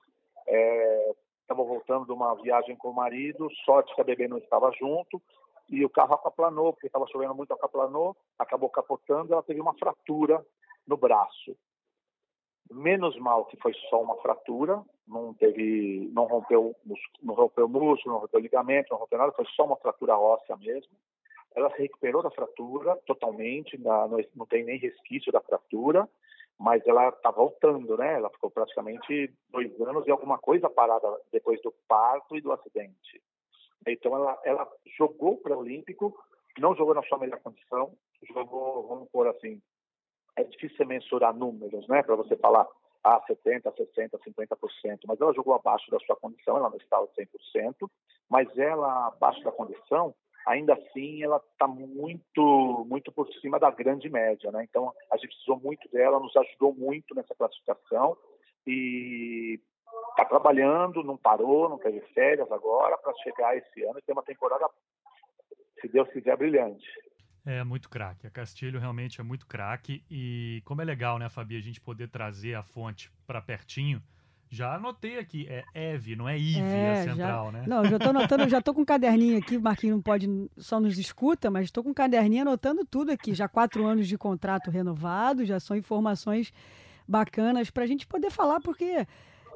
[1.50, 5.20] Estava voltando de uma viagem com o marido, sorte que a bebê não estava junto
[5.68, 10.46] e o carro acaplanou, porque estava chovendo muito, acaplanou, acabou capotando, ela teve uma fratura
[10.86, 11.58] no braço.
[12.72, 16.76] Menos mal que foi só uma fratura, não teve, não rompeu,
[17.24, 20.92] não rompeu músculo, não rompeu ligamento, não rompeu nada, foi só uma fratura óssea mesmo.
[21.56, 23.76] Ela se recuperou da fratura totalmente,
[24.36, 26.08] não tem nem resquício da fratura,
[26.60, 28.16] mas ela está voltando, né?
[28.16, 33.22] Ela ficou praticamente dois anos e alguma coisa parada depois do parto e do acidente.
[33.88, 36.14] Então ela, ela jogou para o Olímpico,
[36.58, 37.94] não jogou na sua melhor condição,
[38.34, 39.62] jogou, vamos pôr assim,
[40.36, 42.68] é difícil mensurar números, né, para você falar
[43.04, 47.90] ah, 70, 60, 50%, mas ela jogou abaixo da sua condição, ela não estava 100%,
[48.30, 50.14] mas ela abaixo da condição,
[50.48, 54.64] ainda assim ela está muito muito por cima da grande média, né?
[54.64, 58.18] Então a gente precisou muito dela, nos ajudou muito nessa classificação
[58.66, 59.60] e
[60.12, 64.24] está trabalhando, não parou, não teve férias agora para chegar esse ano e ter uma
[64.24, 64.68] temporada,
[65.80, 66.86] se Deus quiser, brilhante.
[67.46, 68.28] É muito craque.
[68.28, 70.04] A Castilho realmente é muito craque.
[70.12, 74.04] E como é legal, né, Fabi, a gente poder trazer a fonte para pertinho.
[74.52, 77.52] Já anotei aqui, é Eve, não é Ive é, a central, já...
[77.52, 77.64] né?
[77.68, 80.80] Não, já tô anotando, já tô com um caderninho aqui, o Marquinhos não pode, só
[80.80, 83.36] nos escuta, mas estou com um caderninho anotando tudo aqui.
[83.36, 86.52] Já quatro anos de contrato renovado, já são informações
[87.08, 89.06] bacanas para a gente poder falar, porque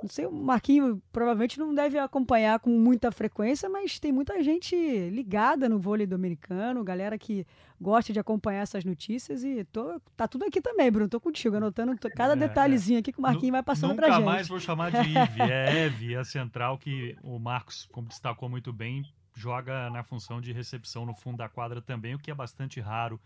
[0.04, 4.76] não sei, o Marquinho provavelmente não deve acompanhar com muita frequência, mas tem muita gente
[5.10, 7.48] ligada no vôlei dominicano, galera que
[7.80, 11.08] gosta de acompanhar essas notícias e tô, tá tudo aqui também, Bruno.
[11.08, 13.00] Tô contigo, anotando cada é, detalhezinho é.
[13.00, 14.20] aqui que o Marquinho vai passando pra gente.
[14.20, 18.50] Nunca mais vou chamar de Ive, é Eve, a central que o Marcos, como destacou
[18.50, 22.36] muito bem, joga na função de recepção no fundo da quadra também, o que é
[22.36, 23.18] bastante raro,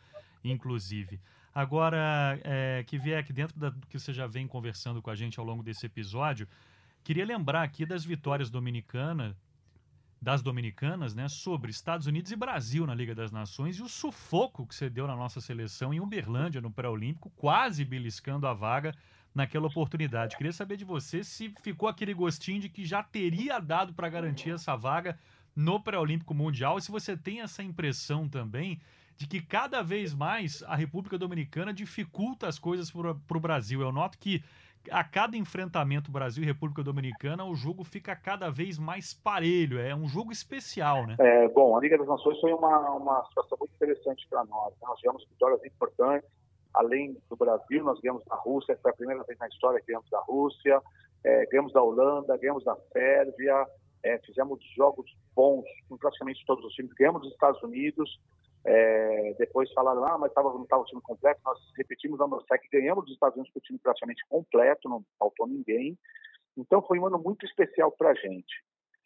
[0.44, 1.20] inclusive.
[1.58, 5.40] Agora, é, que vier aqui dentro do que você já vem conversando com a gente
[5.40, 6.48] ao longo desse episódio,
[7.04, 9.36] queria lembrar aqui das vitórias dominicanas,
[10.22, 14.68] das dominicanas, né, sobre Estados Unidos e Brasil na Liga das Nações e o sufoco
[14.68, 18.94] que você deu na nossa seleção em Uberlândia, no pré-olímpico, quase beliscando a vaga
[19.34, 20.38] naquela oportunidade.
[20.38, 24.52] Queria saber de você se ficou aquele gostinho de que já teria dado para garantir
[24.52, 25.18] essa vaga
[25.56, 28.80] no pré-olímpico mundial e se você tem essa impressão também
[29.18, 33.82] de que cada vez mais a República Dominicana dificulta as coisas para o Brasil.
[33.82, 34.44] Eu noto que
[34.92, 39.80] a cada enfrentamento Brasil e República Dominicana, o jogo fica cada vez mais parelho.
[39.80, 41.16] É um jogo especial, né?
[41.20, 44.72] É, bom, a Liga das Nações foi uma, uma situação muito interessante para nós.
[44.74, 44.88] Né?
[44.88, 46.30] Nós tivemos vitórias importantes.
[46.74, 50.10] Além do Brasil, nós ganhamos da Rússia, foi a primeira vez na história que ganhamos
[50.12, 50.82] da Rússia,
[51.24, 53.66] é, ganhamos da Holanda, ganhamos da Sérvia,
[54.04, 58.20] é, fizemos jogos bons com praticamente todos os times, ganhamos dos Estados Unidos,
[58.70, 61.40] é, depois falaram, ah, mas tava, não estava o time completo.
[61.46, 65.48] Nós repetimos a Norsec, ganhamos dos Estados Unidos com o time praticamente completo, não faltou
[65.48, 65.98] ninguém.
[66.58, 68.62] Então foi um ano muito especial para a gente.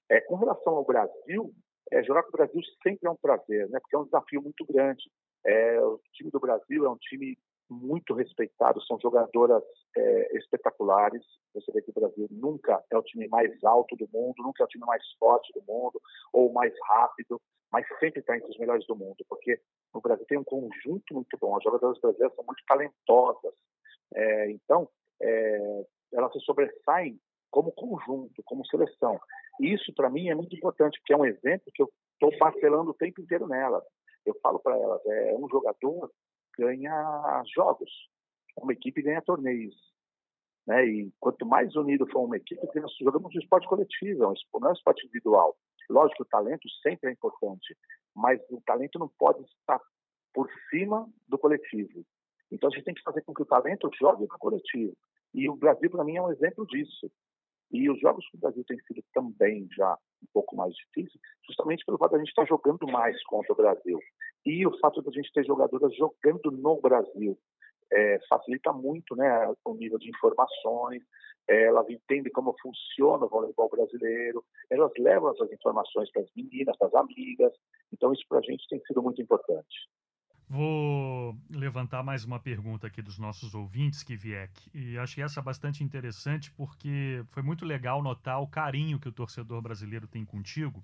[0.09, 1.53] É, com relação ao Brasil,
[1.91, 3.79] é, jogar com o Brasil sempre é um prazer, né?
[3.79, 5.03] porque é um desafio muito grande.
[5.45, 7.37] É, o time do Brasil é um time
[7.71, 9.63] muito respeitado, são jogadoras
[9.95, 11.23] é, espetaculares.
[11.53, 14.65] Você vê que o Brasil nunca é o time mais alto do mundo, nunca é
[14.65, 16.01] o time mais forte do mundo
[16.33, 17.39] ou mais rápido,
[17.71, 19.59] mas sempre está entre os melhores do mundo, porque
[19.93, 21.55] o Brasil tem um conjunto muito bom.
[21.55, 23.53] As jogadoras brasileiras são muito talentosas.
[24.13, 24.89] É, então,
[25.21, 27.17] é, elas se sobressaem
[27.49, 29.19] como conjunto, como seleção.
[29.59, 32.95] Isso, para mim, é muito importante, porque é um exemplo que eu estou parcelando o
[32.95, 33.81] tempo inteiro nela.
[34.25, 36.11] Eu falo para elas, é um jogador
[36.57, 37.89] ganha jogos,
[38.57, 39.75] uma equipe ganha torneios.
[40.67, 40.85] Né?
[40.85, 44.69] E quanto mais unido for uma equipe, porque nós jogamos um esporte coletivo, não é
[44.69, 45.55] um esporte individual.
[45.89, 47.75] Lógico o talento sempre é importante,
[48.15, 49.79] mas o talento não pode estar
[50.33, 52.05] por cima do coletivo.
[52.51, 54.95] Então a gente tem que fazer com que o talento jogue no coletivo.
[55.33, 57.11] E o Brasil, para mim, é um exemplo disso.
[57.71, 61.85] E os jogos que o Brasil tem sido também já um pouco mais difíceis, justamente
[61.85, 63.99] pelo fato de a gente estar jogando mais contra o Brasil.
[64.45, 67.37] E o fato de a gente ter jogadoras jogando no Brasil
[67.91, 71.03] é, facilita muito né, o nível de informações,
[71.47, 76.77] é, elas entendem como funciona o voleibol brasileiro, elas levam essas informações para as meninas,
[76.77, 77.51] para as amigas,
[77.91, 79.89] então isso para a gente tem sido muito importante.
[80.47, 86.51] Vou levantar mais uma pergunta aqui dos nossos ouvintes, Kiviek, e achei essa bastante interessante
[86.51, 90.83] porque foi muito legal notar o carinho que o torcedor brasileiro tem contigo.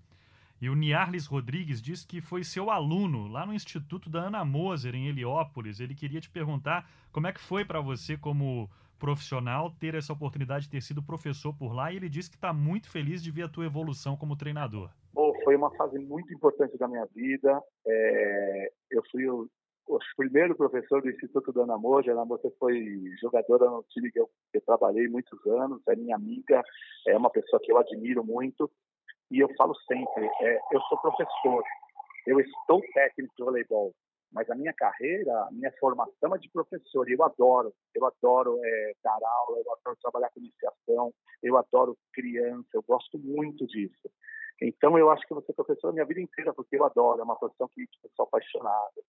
[0.62, 4.96] E o Niarles Rodrigues disse que foi seu aluno lá no Instituto da Ana Moser,
[4.96, 5.80] em Heliópolis.
[5.80, 10.66] Ele queria te perguntar como é que foi para você, como profissional, ter essa oportunidade
[10.66, 11.92] de ter sido professor por lá.
[11.92, 14.90] E ele disse que está muito feliz de ver a tua evolução como treinador.
[15.48, 17.64] Foi uma fase muito importante da minha vida.
[17.88, 19.48] É, eu fui o,
[19.88, 22.12] o, primeiro professor do Instituto da Ana Moser.
[22.12, 22.86] A Ana Moser foi
[23.22, 25.82] jogadora no time que eu, que eu trabalhei muitos anos.
[25.88, 26.62] É minha amiga,
[27.08, 28.70] é uma pessoa que eu admiro muito.
[29.30, 31.64] E eu falo sempre, é, eu sou professor,
[32.26, 33.94] eu estou técnico de voleibol,
[34.32, 37.10] mas a minha carreira, a minha formação é de professor.
[37.10, 42.68] Eu adoro, eu adoro é, dar aula, eu adoro trabalhar com iniciação, eu adoro criança,
[42.74, 44.10] eu gosto muito disso.
[44.62, 47.24] Então eu acho que vou ser professor a minha vida inteira, porque eu adoro, é
[47.24, 49.04] uma profissão que eu sou apaixonado.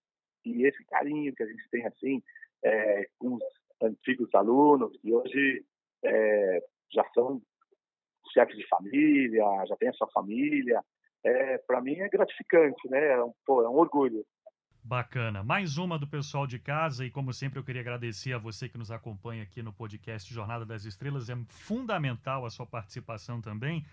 [0.44, 2.22] E esse carinho que a gente tem assim
[2.64, 3.42] é, com os
[3.82, 5.64] antigos alunos, que hoje
[6.04, 7.40] é, já são
[8.38, 10.80] chefe de família, já tem a sua família.
[11.24, 13.14] É, para mim é gratificante, né?
[13.14, 14.24] É um, pô, é um orgulho.
[14.82, 15.42] Bacana.
[15.42, 18.78] Mais uma do pessoal de casa e como sempre eu queria agradecer a você que
[18.78, 21.28] nos acompanha aqui no podcast Jornada das Estrelas.
[21.28, 23.84] É fundamental a sua participação também.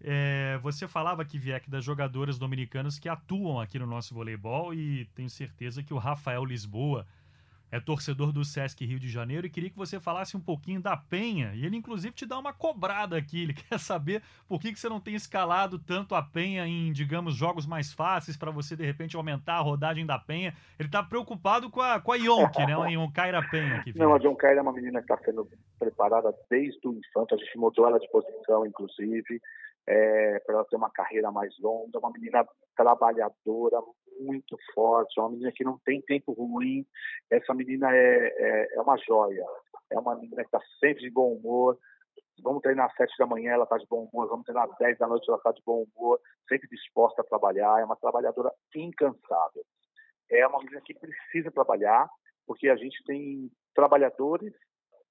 [0.00, 5.04] É, você falava que Vieck das jogadoras dominicanas que atuam aqui no nosso voleibol e
[5.14, 7.06] tenho certeza que o Rafael Lisboa
[7.74, 10.96] é torcedor do Sesc Rio de Janeiro e queria que você falasse um pouquinho da
[10.96, 11.52] Penha.
[11.56, 13.42] E ele, inclusive, te dá uma cobrada aqui.
[13.42, 17.34] Ele quer saber por que, que você não tem escalado tanto a Penha em, digamos,
[17.34, 20.54] jogos mais fáceis para você, de repente, aumentar a rodagem da Penha.
[20.78, 22.80] Ele está preocupado com a, com a Yonk, né?
[22.80, 23.78] A Yonkaira Penha.
[23.78, 27.34] Aqui, não, a Yonkaira é uma menina que está sendo preparada desde o infanto.
[27.34, 29.42] A gente mudou ela de posição, inclusive
[29.86, 33.80] é, para ela ter uma carreira mais longa, uma menina trabalhadora,
[34.20, 36.86] muito forte, uma menina que não tem tempo ruim.
[37.30, 39.44] Essa menina é, é, é uma joia,
[39.90, 41.78] é uma menina que está sempre de bom humor.
[42.42, 44.28] Vamos treinar às sete da manhã, ela está de bom humor.
[44.28, 46.20] Vamos treinar às dez da noite, ela está de bom humor.
[46.48, 47.80] Sempre disposta a trabalhar.
[47.80, 49.64] É uma trabalhadora incansável.
[50.30, 52.08] É uma menina que precisa trabalhar,
[52.46, 54.52] porque a gente tem trabalhadores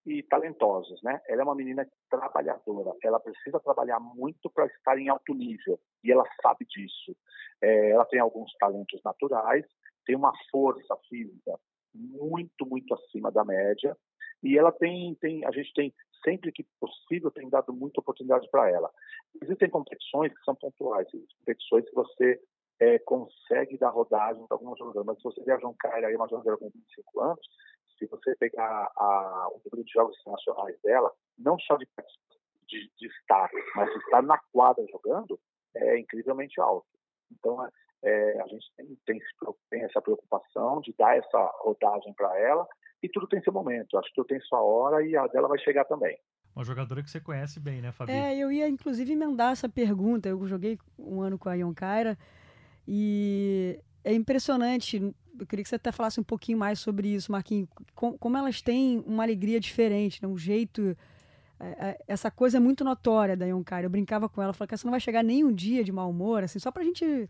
[0.06, 1.22] e talentosos, né?
[1.28, 6.12] Ela é uma menina trabalhadora, ela precisa trabalhar muito para estar em alto nível e
[6.12, 7.16] ela sabe disso.
[7.62, 9.66] É, ela tem alguns talentos naturais,
[10.06, 11.58] tem uma força física
[11.94, 13.96] muito, muito acima da média
[14.42, 15.94] e ela tem, tem a gente tem
[16.24, 18.92] sempre que possível tem dado muita oportunidade para ela.
[19.42, 21.08] Existem competições que são pontuais,
[21.40, 22.42] competições que você
[22.80, 26.28] é, consegue dar rodagem para algumas jogadoras, mas se você viajar um cara aí, uma
[26.28, 27.48] jogadora com 25 anos,
[27.98, 31.88] se você pegar a, o número de jogos internacionais dela, não só de,
[32.68, 35.40] de, de estar, mas de estar na quadra jogando,
[35.76, 36.88] é incrivelmente alto.
[37.32, 37.68] Então,
[38.06, 39.20] É, a gente tem, tem,
[39.70, 42.68] tem, essa preocupação de dar essa rodagem para ela
[43.02, 43.98] e tudo tem seu momento.
[43.98, 46.20] Acho que eu tenho sua hora e a dela vai chegar também.
[46.54, 48.12] Uma jogadora que você conhece bem, né, Fabi?
[48.12, 50.28] É, eu ia inclusive emendar essa pergunta.
[50.28, 52.18] Eu joguei um ano com a Yonkaira
[52.86, 54.98] e é impressionante.
[55.40, 57.68] Eu queria que você até falasse um pouquinho mais sobre isso, Marquinhos.
[57.96, 60.28] Como elas têm uma alegria diferente, né?
[60.28, 60.96] um jeito.
[61.60, 63.86] É, é, essa coisa é muito notória da Yonkaira.
[63.86, 66.10] Eu brincava com ela, falava que você não vai chegar nem um dia de mau
[66.10, 67.30] humor, assim, só pra gente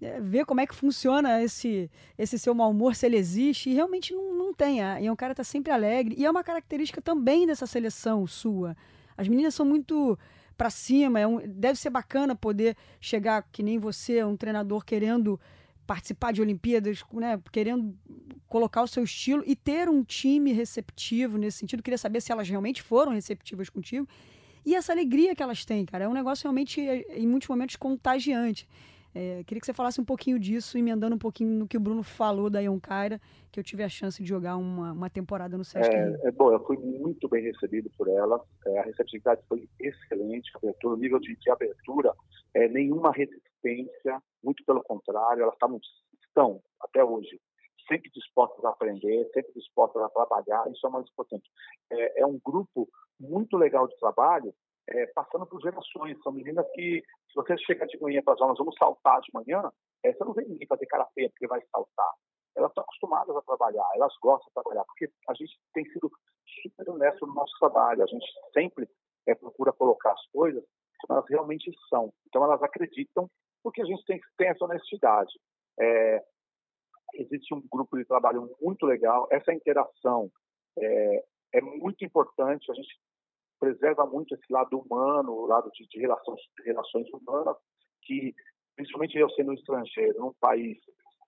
[0.00, 3.74] é, ver como é que funciona esse, esse seu mau humor, se ele existe, e
[3.74, 4.82] realmente não, não tem.
[4.82, 8.76] A cara tá sempre alegre, e é uma característica também dessa seleção sua.
[9.16, 10.18] As meninas são muito
[10.56, 15.38] para cima, é um, deve ser bacana poder chegar, que nem você, um treinador querendo
[15.86, 17.96] participar de Olimpíadas, né, querendo
[18.48, 21.82] colocar o seu estilo e ter um time receptivo nesse sentido.
[21.82, 24.08] Queria saber se elas realmente foram receptivas contigo.
[24.64, 28.68] E essa alegria que elas têm, cara, é um negócio realmente, em muitos momentos, contagiante.
[29.18, 32.02] É, queria que você falasse um pouquinho disso, emendando um pouquinho no que o Bruno
[32.02, 33.18] falou da Yonkaira,
[33.50, 35.88] que eu tive a chance de jogar uma, uma temporada no Sesc.
[35.88, 40.50] É, é, bom, eu fui muito bem recebido por ela, é, a receptividade foi excelente,
[40.54, 42.12] abertura, o nível de, de abertura,
[42.52, 45.80] é, nenhuma resistência, muito pelo contrário, elas tavam,
[46.28, 47.40] estão, até hoje,
[47.88, 51.50] sempre dispostas a aprender, sempre dispostas a trabalhar, isso é o mais importante.
[51.90, 52.86] É, é um grupo
[53.18, 54.52] muito legal de trabalho,
[54.88, 56.20] é, passando por gerações.
[56.22, 59.70] São meninas que, se você chega de manhã para as aulas, vamos saltar de manhã,
[60.04, 62.12] é, você não vê ninguém fazer cara feia porque vai saltar.
[62.56, 66.10] Elas estão acostumadas a trabalhar, elas gostam de trabalhar, porque a gente tem sido
[66.62, 68.88] super honesto no nosso trabalho, a gente sempre
[69.26, 70.64] é, procura colocar as coisas
[71.00, 72.12] como elas realmente são.
[72.26, 73.28] Então, elas acreditam,
[73.62, 75.32] porque a gente tem, tem essa honestidade.
[75.78, 76.24] É,
[77.14, 80.30] existe um grupo de trabalho muito legal, essa interação
[80.78, 81.24] é,
[81.54, 82.98] é muito importante, a gente
[83.58, 87.56] preserva muito esse lado humano, o lado de, de relações, relações humanas,
[88.02, 88.34] que,
[88.74, 90.78] principalmente eu sendo estrangeiro, num país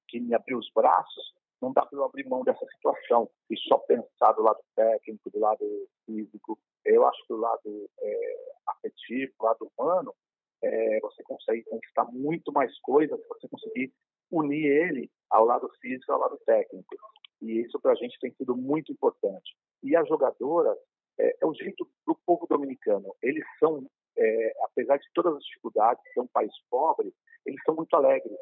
[0.09, 3.79] que me abriu os braços, não dá para eu abrir mão dessa situação e só
[3.79, 6.59] pensar do lado técnico, do lado físico.
[6.85, 10.15] Eu acho que o lado é, afetivo, o lado humano,
[10.63, 13.93] é, você consegue conquistar muito mais coisas se você conseguir
[14.31, 16.97] unir ele ao lado físico ao lado técnico.
[17.41, 19.57] E isso para a gente tem sido muito importante.
[19.83, 20.77] E as jogadoras,
[21.19, 23.15] é, é o jeito do povo dominicano.
[23.23, 27.13] Eles são, é, apesar de todas as dificuldades, ser um país pobre,
[27.45, 28.39] eles são muito alegres.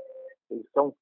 [0.50, 0.94] Eles são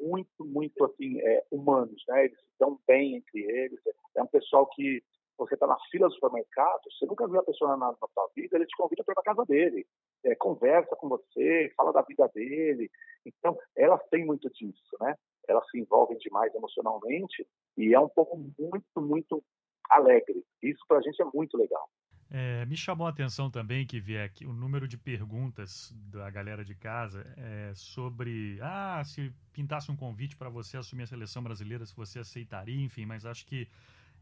[0.00, 2.24] muito, muito assim é, humanos, né?
[2.24, 3.78] Eles estão bem entre eles.
[4.16, 5.02] É um pessoal que
[5.36, 8.56] você está na fila do supermercado, você nunca viu a pessoa na, na sua vida,
[8.56, 9.86] ele te convida para ir para casa dele,
[10.22, 12.90] é, conversa com você, fala da vida dele.
[13.24, 15.14] Então, elas têm muito disso, né?
[15.48, 17.46] Elas se envolvem demais emocionalmente
[17.76, 19.42] e é um pouco muito, muito
[19.90, 20.44] alegre.
[20.62, 21.88] Isso para a gente é muito legal.
[22.32, 26.76] É, me chamou a atenção também que aqui o número de perguntas da galera de
[26.76, 31.94] casa é, sobre ah, se pintasse um convite para você assumir a seleção brasileira, se
[31.94, 33.66] você aceitaria, enfim, mas acho que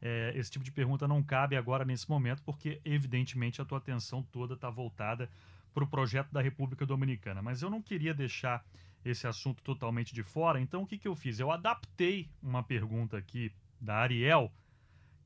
[0.00, 4.22] é, esse tipo de pergunta não cabe agora nesse momento, porque evidentemente a tua atenção
[4.22, 5.28] toda está voltada
[5.74, 7.42] para o projeto da República Dominicana.
[7.42, 8.64] Mas eu não queria deixar
[9.04, 11.38] esse assunto totalmente de fora, então o que, que eu fiz?
[11.40, 14.50] Eu adaptei uma pergunta aqui da Ariel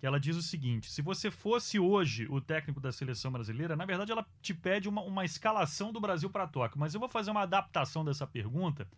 [0.03, 3.87] que ela diz o seguinte: se você fosse hoje o técnico da seleção brasileira, na
[3.87, 7.31] verdade ela te pede uma, uma escalação do Brasil para Tóquio, mas eu vou fazer
[7.31, 8.89] uma adaptação dessa pergunta,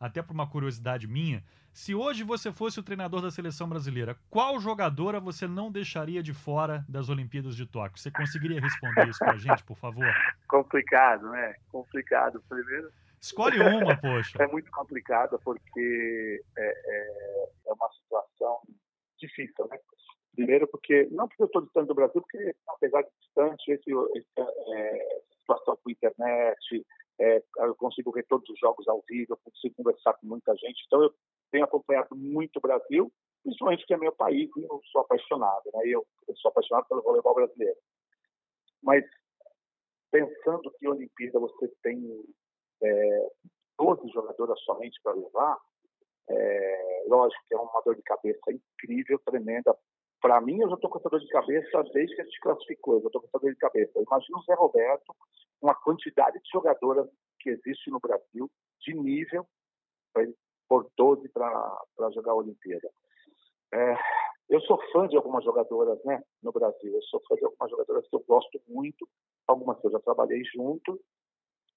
[0.00, 1.44] até por uma curiosidade minha.
[1.74, 6.32] Se hoje você fosse o treinador da seleção brasileira, qual jogadora você não deixaria de
[6.32, 8.00] fora das Olimpíadas de Tóquio?
[8.00, 10.06] Você conseguiria responder isso pra gente, por favor?
[10.48, 11.54] Complicado, né?
[11.70, 12.42] Complicado.
[12.48, 12.90] Primeiro.
[13.20, 14.38] Escolhe uma, poxa.
[14.42, 18.62] É muito complicado porque é, é, é uma situação
[19.18, 19.76] difícil, né?
[20.36, 24.28] Primeiro, porque não porque eu estou distante do Brasil, porque apesar de distante, esse, esse
[24.38, 26.86] é, situação com a internet,
[27.18, 30.84] é, eu consigo ver todos os jogos ao vivo, eu consigo conversar com muita gente.
[30.86, 31.14] Então, eu
[31.50, 33.10] tenho acompanhado muito o Brasil,
[33.42, 35.80] principalmente porque é meu país e eu sou apaixonado, né?
[35.86, 37.76] Eu, eu sou apaixonado pelo voleibol brasileiro.
[38.82, 39.04] Mas
[40.10, 42.24] pensando que a Olimpíada você tem
[42.82, 43.28] é,
[43.78, 45.58] 12 jogadoras somente para levar,
[46.28, 49.74] é, lógico que é uma dor de cabeça incrível, tremenda
[50.26, 52.94] para mim, eu já estou com essa dor de cabeça desde que a gente classificou.
[52.94, 54.02] Eu já estou com essa dor de cabeça.
[54.02, 55.14] Imagina o Zé Roberto,
[55.62, 57.08] uma quantidade de jogadoras
[57.38, 58.50] que existe no Brasil,
[58.80, 59.46] de nível,
[60.68, 62.90] por 12 para jogar a Olimpíada.
[63.72, 63.96] É,
[64.48, 66.92] eu sou fã de algumas jogadoras né, no Brasil.
[66.92, 69.08] Eu sou fã de algumas jogadoras que eu gosto muito,
[69.46, 71.00] algumas que eu já trabalhei junto,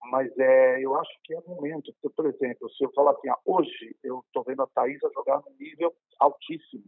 [0.06, 1.94] mas é, eu acho que é momento.
[2.16, 5.56] Por exemplo, se eu falar assim, ah, hoje eu estou vendo a Thaisa jogar num
[5.60, 6.86] nível altíssimo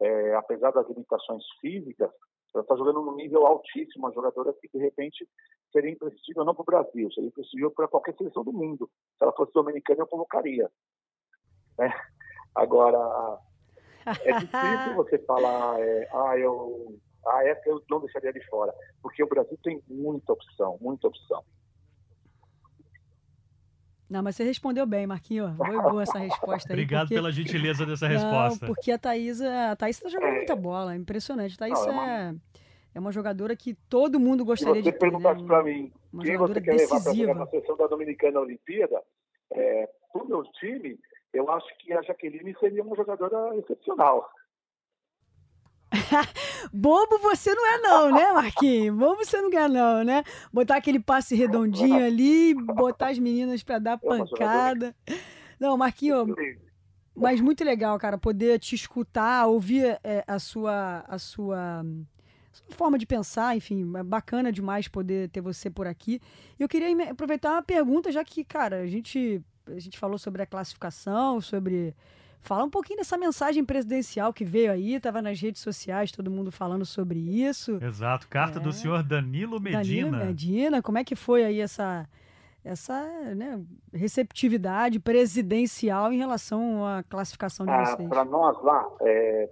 [0.00, 2.10] é, apesar das limitações físicas,
[2.54, 5.28] ela está jogando num nível altíssimo, uma jogadora que de repente
[5.72, 8.90] seria imprescindível não para o Brasil, seria imprescindível para qualquer seleção do mundo.
[9.16, 10.68] Se ela fosse dominicana, eu convocaria.
[11.78, 11.92] Né?
[12.54, 13.38] Agora,
[14.24, 19.22] é difícil você falar, é, ah, eu, ah, essa eu não deixaria de fora, porque
[19.22, 21.44] o Brasil tem muita opção, muita opção.
[24.10, 25.56] Não, mas você respondeu bem, Marquinhos.
[25.56, 26.74] Foi boa essa resposta aí.
[26.74, 27.14] Obrigado porque...
[27.14, 28.66] pela gentileza dessa não, resposta.
[28.66, 30.36] Porque a Thaís, a Thaís tá jogando é...
[30.38, 31.54] muita bola, é impressionante.
[31.54, 32.10] A Thaís não, é, uma...
[32.10, 32.34] é,
[32.96, 33.12] é, uma...
[33.12, 34.98] jogadora que todo mundo gostaria de ter.
[34.98, 35.46] Se você perguntasse né?
[35.46, 36.92] para mim uma quem você quer decisiva.
[36.92, 39.00] levar para jogar na seleção da Dominicana Olimpíada,
[39.52, 40.98] é, pro meu time,
[41.32, 44.28] eu acho que a Jaqueline seria uma jogadora excepcional.
[46.72, 48.96] Bobo você não é não, né, Marquinhos?
[48.96, 50.22] Bobo você não é não, né?
[50.52, 54.94] Botar aquele passe redondinho ali, botar as meninas para dar pancada.
[55.58, 56.28] Não, Marquinhos,
[57.14, 61.84] mas muito legal, cara, poder te escutar, ouvir é, a sua a sua
[62.70, 66.20] forma de pensar, enfim, é bacana demais poder ter você por aqui.
[66.58, 70.46] Eu queria aproveitar uma pergunta, já que, cara, a gente a gente falou sobre a
[70.46, 71.94] classificação, sobre
[72.42, 76.50] Fala um pouquinho dessa mensagem presidencial que veio aí, estava nas redes sociais, todo mundo
[76.50, 77.78] falando sobre isso.
[77.82, 78.62] Exato, carta é.
[78.62, 80.10] do senhor Danilo Medina.
[80.10, 82.08] Danilo Medina, como é que foi aí essa,
[82.64, 83.02] essa
[83.34, 83.62] né,
[83.92, 88.08] receptividade presidencial em relação à classificação de ah, vocês?
[88.08, 89.50] Para nós lá, é,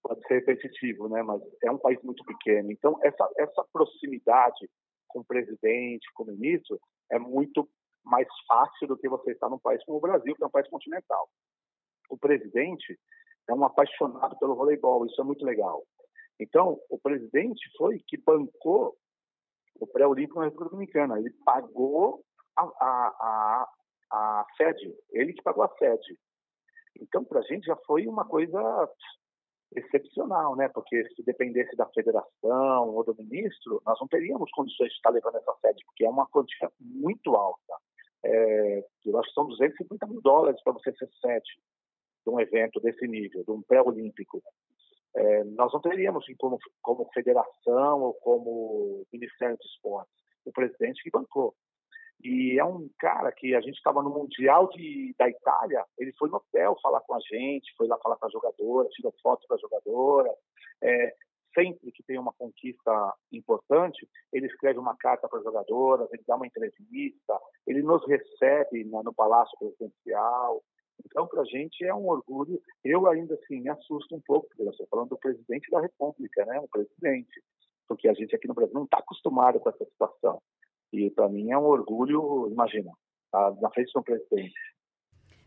[0.00, 2.70] pode ser repetitivo, né, mas é um país muito pequeno.
[2.70, 4.70] Então, essa, essa proximidade
[5.08, 6.78] com o presidente, com o ministro,
[7.10, 7.68] é muito
[8.04, 10.68] mais fácil do que você estar num país como o Brasil, que é um país
[10.68, 11.28] continental
[12.12, 12.98] o presidente
[13.48, 15.82] é um apaixonado pelo voleibol, isso é muito legal.
[16.38, 18.94] Então, o presidente foi que bancou
[19.80, 21.18] o pré-olímpico na República Dominicana.
[21.18, 22.22] Ele pagou
[22.56, 23.68] a, a, a,
[24.10, 26.18] a sede, ele que pagou a sede.
[27.00, 28.60] Então, para a gente já foi uma coisa
[29.74, 30.68] excepcional, né?
[30.68, 35.36] Porque se dependesse da federação ou do ministro, nós não teríamos condições de estar levando
[35.36, 37.74] essa sede, porque é uma quantia muito alta.
[38.24, 41.50] É, eu acho que são 250 mil dólares para você ser sede
[42.24, 44.42] de um evento desse nível, de um pré-olímpico.
[45.14, 50.12] É, nós não teríamos como, como federação ou como Ministério dos Esportes.
[50.44, 51.54] O presidente que bancou.
[52.22, 56.28] E é um cara que a gente estava no Mundial de, da Itália, ele foi
[56.28, 59.54] no hotel falar com a gente, foi lá falar com a jogadora, tirou foto com
[59.54, 60.32] a jogadora.
[60.80, 61.14] É,
[61.52, 66.36] sempre que tem uma conquista importante, ele escreve uma carta para as jogadoras, ele dá
[66.36, 70.62] uma entrevista, ele nos recebe no Palácio Presidencial.
[71.04, 72.60] Então, para a gente é um orgulho.
[72.84, 76.44] Eu ainda assim me assusto um pouco, porque eu estou falando do presidente da República,
[76.46, 76.60] né?
[76.60, 77.42] O presidente,
[77.88, 80.40] porque a gente aqui no Brasil não está acostumado com essa situação.
[80.92, 82.92] E para mim é um orgulho, imagina,
[83.30, 84.54] tá na frente do presidente.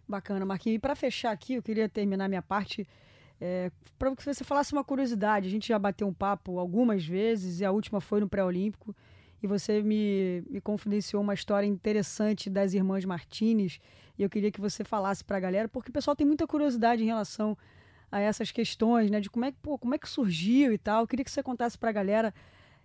[0.08, 0.78] Bacana, Marquinhos.
[0.78, 2.88] E para fechar aqui, eu queria terminar minha parte
[3.41, 5.47] é, para que você falasse uma curiosidade.
[5.47, 8.95] A gente já bateu um papo algumas vezes e a última foi no pré-olímpico
[9.46, 13.80] e você me, me confidenciou uma história interessante das irmãs Martinez
[14.18, 17.04] e eu queria que você falasse para a galera, porque o pessoal tem muita curiosidade
[17.04, 17.56] em relação
[18.12, 21.02] a essas questões, né, de como é que, como é que surgiu e tal.
[21.02, 22.34] Eu queria que você contasse para a galera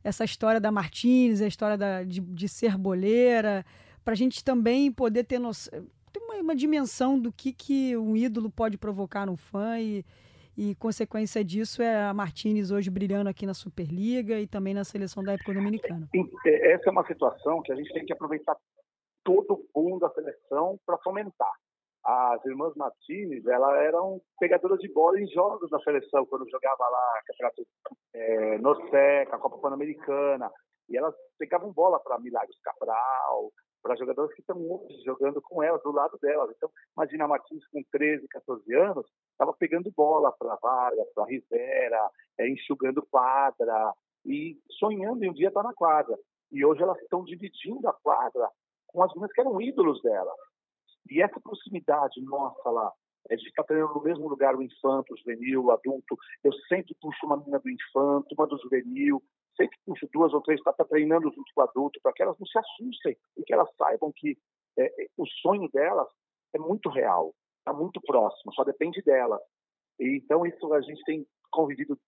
[0.04, 3.64] essa história da Martinez, a história da, de, de ser boleira,
[4.04, 5.72] para a gente também poder ter, noção,
[6.12, 10.04] ter uma, uma dimensão do que, que um ídolo pode provocar no fã e,
[10.60, 15.24] e consequência disso é a Martinez hoje brilhando aqui na Superliga e também na seleção
[15.24, 16.06] da época dominicana.
[16.44, 18.54] Essa é uma situação que a gente tem que aproveitar
[19.24, 21.50] todo o boom da seleção para fomentar.
[22.04, 27.22] As irmãs Martinez, elas eram pegadoras de bola em jogos da seleção, quando jogava lá
[27.26, 27.66] Campeonato
[28.12, 30.50] é, Norseca, Copa Pan-Americana,
[30.90, 33.50] e elas pegavam bola para Milagres Cabral,
[33.82, 36.50] para jogadores que estão hoje jogando com ela, do lado delas.
[36.56, 42.10] Então, imagina a Martins com 13, 14 anos, estava pegando bola para Vargas, para Rivera,
[42.38, 46.16] é, enxugando quadra e sonhando em um dia estar tá na quadra.
[46.52, 48.48] E hoje elas estão dividindo a quadra
[48.88, 50.32] com as meninas que eram ídolos dela.
[51.10, 52.92] E essa proximidade nossa lá,
[53.28, 56.16] é de estar treinando no mesmo lugar o infanto, o juvenil, o adulto.
[56.42, 59.22] Eu sempre puxo uma menina do infanto, uma do juvenil,
[59.56, 62.38] sempre puxo duas ou três para estar treinando junto com o adulto, para que elas
[62.38, 64.36] não se assustem e que elas saibam que
[64.78, 66.08] é, é o sonho delas
[66.54, 69.40] é muito real, está muito próximo, só depende delas.
[69.98, 71.98] E, então, isso a gente tem convivido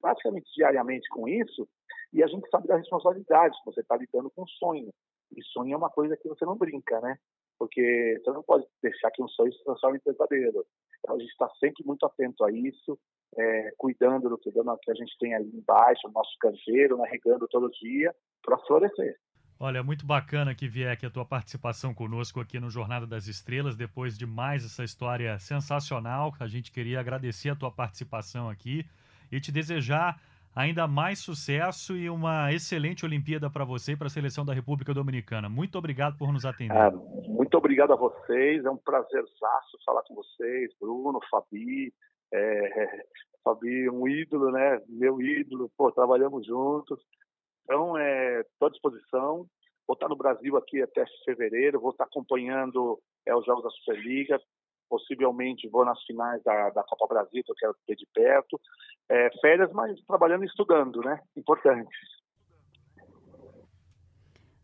[0.00, 1.68] praticamente diariamente com isso
[2.12, 4.92] e a gente sabe da responsabilidade, você está lidando com sonho.
[5.36, 7.16] E sonho é uma coisa que você não brinca, né?
[7.60, 10.64] Porque você não pode deixar que um sonho se transforme em pesadelo.
[10.98, 12.98] Então, a gente está sempre muito atento a isso,
[13.36, 17.70] é, cuidando do que, a gente tem ali embaixo, o nosso canteiro, né, regando todo
[17.70, 19.14] dia, para florescer.
[19.62, 23.76] Olha, muito bacana que vier aqui a tua participação conosco aqui no Jornada das Estrelas,
[23.76, 26.32] depois de mais essa história sensacional.
[26.40, 28.86] A gente queria agradecer a tua participação aqui
[29.30, 30.18] e te desejar
[30.54, 34.92] ainda mais sucesso e uma excelente Olimpíada para você e para a seleção da República
[34.92, 35.48] Dominicana.
[35.48, 36.74] Muito obrigado por nos atender.
[36.74, 36.90] É,
[37.28, 41.92] muito obrigado a vocês, é um prazerzaço falar com vocês, Bruno, Fabi,
[42.32, 43.04] é,
[43.44, 44.80] Fabi, um ídolo, né?
[44.88, 47.00] Meu ídolo, pô, trabalhamos juntos.
[47.64, 49.46] Então, estou é, à disposição.
[49.86, 54.40] Vou estar no Brasil aqui até fevereiro, vou estar acompanhando é, os jogos da Superliga,
[54.90, 58.60] possivelmente vou nas finais da, da Copa Brasil, que eu quero ter de perto.
[59.08, 61.20] É, férias, mas trabalhando e estudando, né?
[61.36, 61.88] Importante.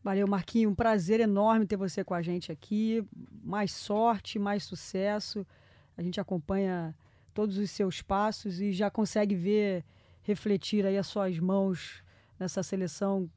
[0.02, 0.70] Valeu, Marquinho.
[0.70, 3.04] Um prazer enorme ter você com a gente aqui.
[3.42, 5.46] Mais sorte, mais sucesso.
[5.96, 6.94] A gente acompanha
[7.32, 9.84] todos os seus passos e já consegue ver
[10.22, 12.02] refletir aí as suas mãos
[12.38, 13.30] nessa seleção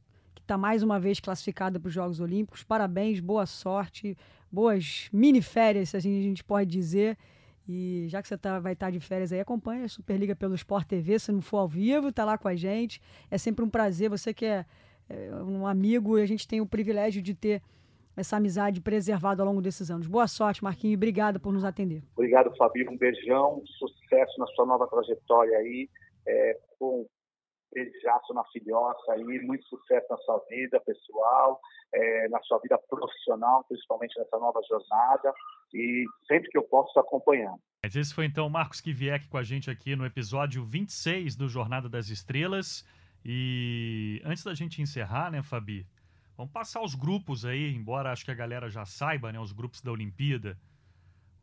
[0.50, 2.64] está mais uma vez classificada para os Jogos Olímpicos.
[2.64, 4.18] Parabéns, boa sorte,
[4.52, 7.16] boas mini férias, assim a gente pode dizer.
[7.68, 10.56] E já que você tá, vai estar tá de férias aí, acompanha a Superliga pelo
[10.56, 13.00] Sport TV, se não for ao vivo, tá lá com a gente.
[13.30, 14.66] É sempre um prazer, você que é,
[15.08, 17.62] é um amigo e a gente tem o privilégio de ter
[18.18, 20.08] essa amizade preservada ao longo desses anos.
[20.08, 22.02] Boa sorte, Marquinhos, obrigado por nos atender.
[22.16, 25.88] Obrigado, Fabio, um beijão, sucesso na sua nova trajetória aí,
[26.26, 27.06] é, com
[27.74, 31.60] beijaço na filhoça aí, muito sucesso na sua vida pessoal,
[31.94, 35.34] é, na sua vida profissional, principalmente nessa nova jornada,
[35.74, 37.56] e sempre que eu posso acompanhar.
[37.84, 41.88] Esse foi então o Marcos Kiviek com a gente aqui no episódio 26 do Jornada
[41.88, 42.86] das Estrelas.
[43.24, 45.86] E antes da gente encerrar, né, Fabi?
[46.38, 49.82] Vamos passar os grupos aí, embora acho que a galera já saiba, né, os grupos
[49.82, 50.58] da Olimpíada.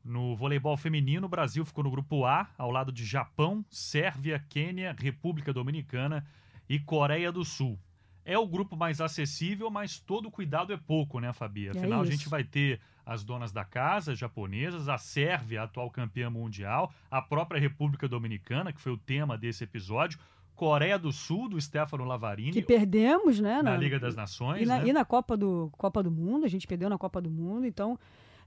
[0.06, 4.94] No voleibol feminino, o Brasil ficou no grupo A, ao lado de Japão, Sérvia, Quênia,
[4.96, 6.24] República Dominicana
[6.68, 7.78] e Coreia do Sul.
[8.24, 11.66] É o grupo mais acessível, mas todo cuidado é pouco, né, Fabi?
[11.66, 15.64] É Afinal, é a gente vai ter as donas da casa japonesas, a Sérvia, a
[15.64, 20.18] atual campeã mundial, a própria República Dominicana, que foi o tema desse episódio,
[20.56, 22.52] Coreia do Sul, do Stefano Lavarini.
[22.52, 23.56] Que perdemos, né?
[23.56, 24.62] Na, na Liga das Nações.
[24.62, 24.88] E na, né?
[24.88, 27.98] e na Copa, do, Copa do Mundo, a gente perdeu na Copa do Mundo, então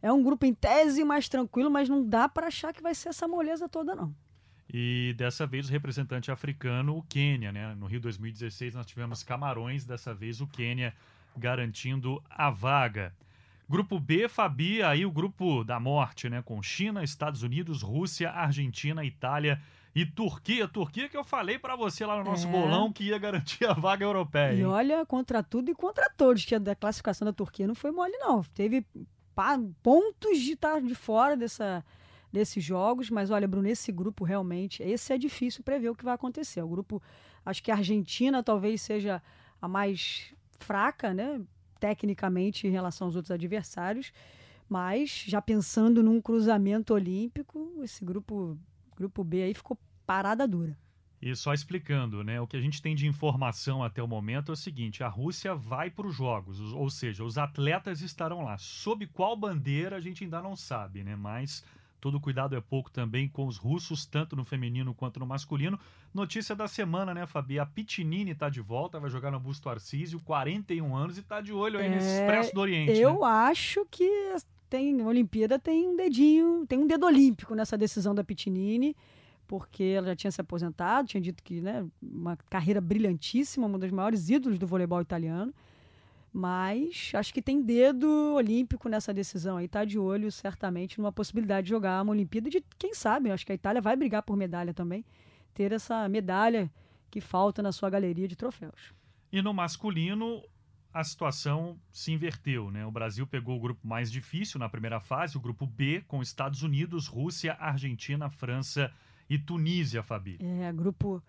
[0.02, 3.10] é um grupo em tese mais tranquilo, mas não dá para achar que vai ser
[3.10, 4.14] essa moleza toda, não.
[4.72, 7.74] E dessa vez o representante africano, o Quênia, né?
[7.76, 10.93] No Rio 2016 nós tivemos Camarões, dessa vez o Quênia
[11.36, 13.14] garantindo a vaga.
[13.68, 16.41] Grupo B, Fabi, aí o grupo da morte, né?
[16.43, 19.60] Com China, Estados Unidos, Rússia, Argentina, Itália
[19.95, 20.68] e Turquia.
[20.68, 22.52] Turquia que eu falei para você lá no nosso é.
[22.52, 24.54] bolão que ia garantir a vaga europeia.
[24.54, 28.18] E olha, contra tudo e contra todos, que a classificação da Turquia não foi mole,
[28.18, 28.43] não.
[28.43, 28.86] Teve
[29.82, 31.84] pontos de estar de fora dessa,
[32.32, 36.14] desses jogos, mas olha, Bruno, esse grupo realmente, esse é difícil prever o que vai
[36.14, 36.62] acontecer.
[36.62, 37.02] O grupo,
[37.46, 39.22] acho que a Argentina talvez seja
[39.62, 41.42] a mais fraca, né,
[41.80, 44.12] tecnicamente em relação aos outros adversários,
[44.68, 48.58] mas já pensando num cruzamento olímpico, esse grupo,
[48.96, 50.78] grupo B aí ficou parada dura.
[51.22, 52.40] E só explicando, né?
[52.40, 55.54] O que a gente tem de informação até o momento é o seguinte: a Rússia
[55.54, 58.58] vai para os Jogos, ou seja, os atletas estarão lá.
[58.58, 61.18] Sob qual bandeira a gente ainda não sabe, né?
[61.18, 61.64] Mas
[62.00, 65.78] todo cuidado é pouco também com os russos, tanto no feminino quanto no masculino.
[66.14, 67.60] Notícia da semana, né, Fabi?
[67.60, 71.52] A Pitinini está de volta, vai jogar no Busto Arcísio, 41 anos e está de
[71.52, 72.98] olho aí é, nesse Expresso do Oriente.
[72.98, 73.28] Eu né?
[73.28, 74.10] acho que
[74.70, 78.96] tem Olimpíada tem um dedinho, tem um dedo olímpico nessa decisão da Pitinini
[79.50, 83.89] porque ela já tinha se aposentado, tinha dito que, né, uma carreira brilhantíssima, uma das
[83.89, 85.52] maiores ídolos do voleibol italiano.
[86.32, 91.66] Mas acho que tem dedo olímpico nessa decisão aí, tá de olho certamente numa possibilidade
[91.66, 94.72] de jogar uma Olimpíada de quem sabe, acho que a Itália vai brigar por medalha
[94.72, 95.04] também,
[95.52, 96.72] ter essa medalha
[97.10, 98.93] que falta na sua galeria de troféus.
[99.32, 100.43] E no masculino,
[100.93, 102.86] a situação se inverteu, né?
[102.86, 106.62] O Brasil pegou o grupo mais difícil na primeira fase, o grupo B, com Estados
[106.62, 108.93] Unidos, Rússia, Argentina, França
[109.38, 110.40] Tunísia, Fabi.
[110.42, 111.22] É, grupo,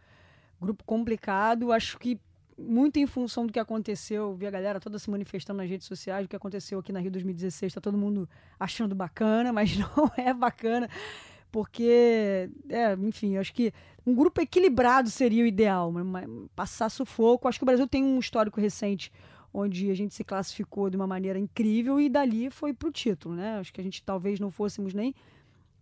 [0.61, 1.72] grupo complicado.
[1.72, 2.18] Acho que
[2.57, 6.26] muito em função do que aconteceu, vi a galera toda se manifestando nas redes sociais,
[6.26, 8.28] o que aconteceu aqui na Rio 2016, está todo mundo
[8.59, 10.88] achando bacana, mas não é bacana,
[11.51, 13.72] porque, é, enfim, acho que
[14.07, 17.48] um grupo equilibrado seria o ideal, mas passar sufoco.
[17.48, 19.12] Acho que o Brasil tem um histórico recente
[19.53, 23.34] onde a gente se classificou de uma maneira incrível e dali foi para o título,
[23.34, 23.59] né?
[23.59, 25.12] Acho que a gente talvez não fôssemos nem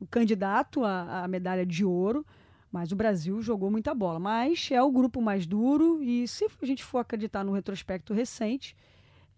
[0.07, 2.25] candidato à, à medalha de ouro,
[2.71, 4.19] mas o Brasil jogou muita bola.
[4.19, 8.77] Mas é o grupo mais duro e se a gente for acreditar no retrospecto recente,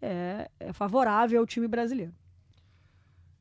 [0.02, 2.14] é, é favorável ao time brasileiro.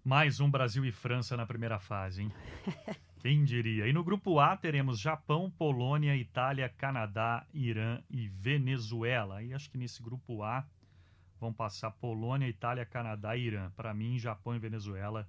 [0.03, 2.31] Mais um Brasil e França na primeira fase, hein?
[3.19, 3.85] Quem diria?
[3.85, 9.43] E no grupo A teremos Japão, Polônia, Itália, Canadá, Irã e Venezuela.
[9.43, 10.65] E acho que nesse grupo A
[11.39, 13.71] vão passar Polônia, Itália, Canadá e Irã.
[13.75, 15.27] Para mim, Japão e Venezuela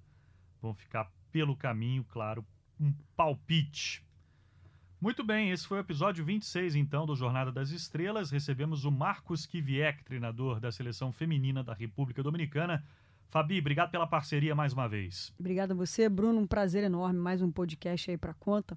[0.62, 2.44] vão ficar pelo caminho, claro,
[2.78, 4.04] um palpite.
[5.00, 8.30] Muito bem, esse foi o episódio 26, então, do Jornada das Estrelas.
[8.30, 12.84] Recebemos o Marcos Kiviek, treinador da seleção feminina da República Dominicana.
[13.30, 15.32] Fabi, obrigado pela parceria mais uma vez.
[15.38, 16.40] Obrigado a você, Bruno.
[16.40, 17.18] Um prazer enorme.
[17.18, 18.76] Mais um podcast aí para conta.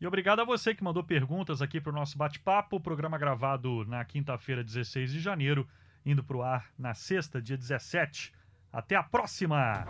[0.00, 2.80] E obrigado a você que mandou perguntas aqui para o nosso bate-papo.
[2.80, 5.66] Programa gravado na quinta-feira, 16 de janeiro,
[6.04, 8.32] indo para o ar na sexta, dia 17.
[8.72, 9.86] Até a próxima!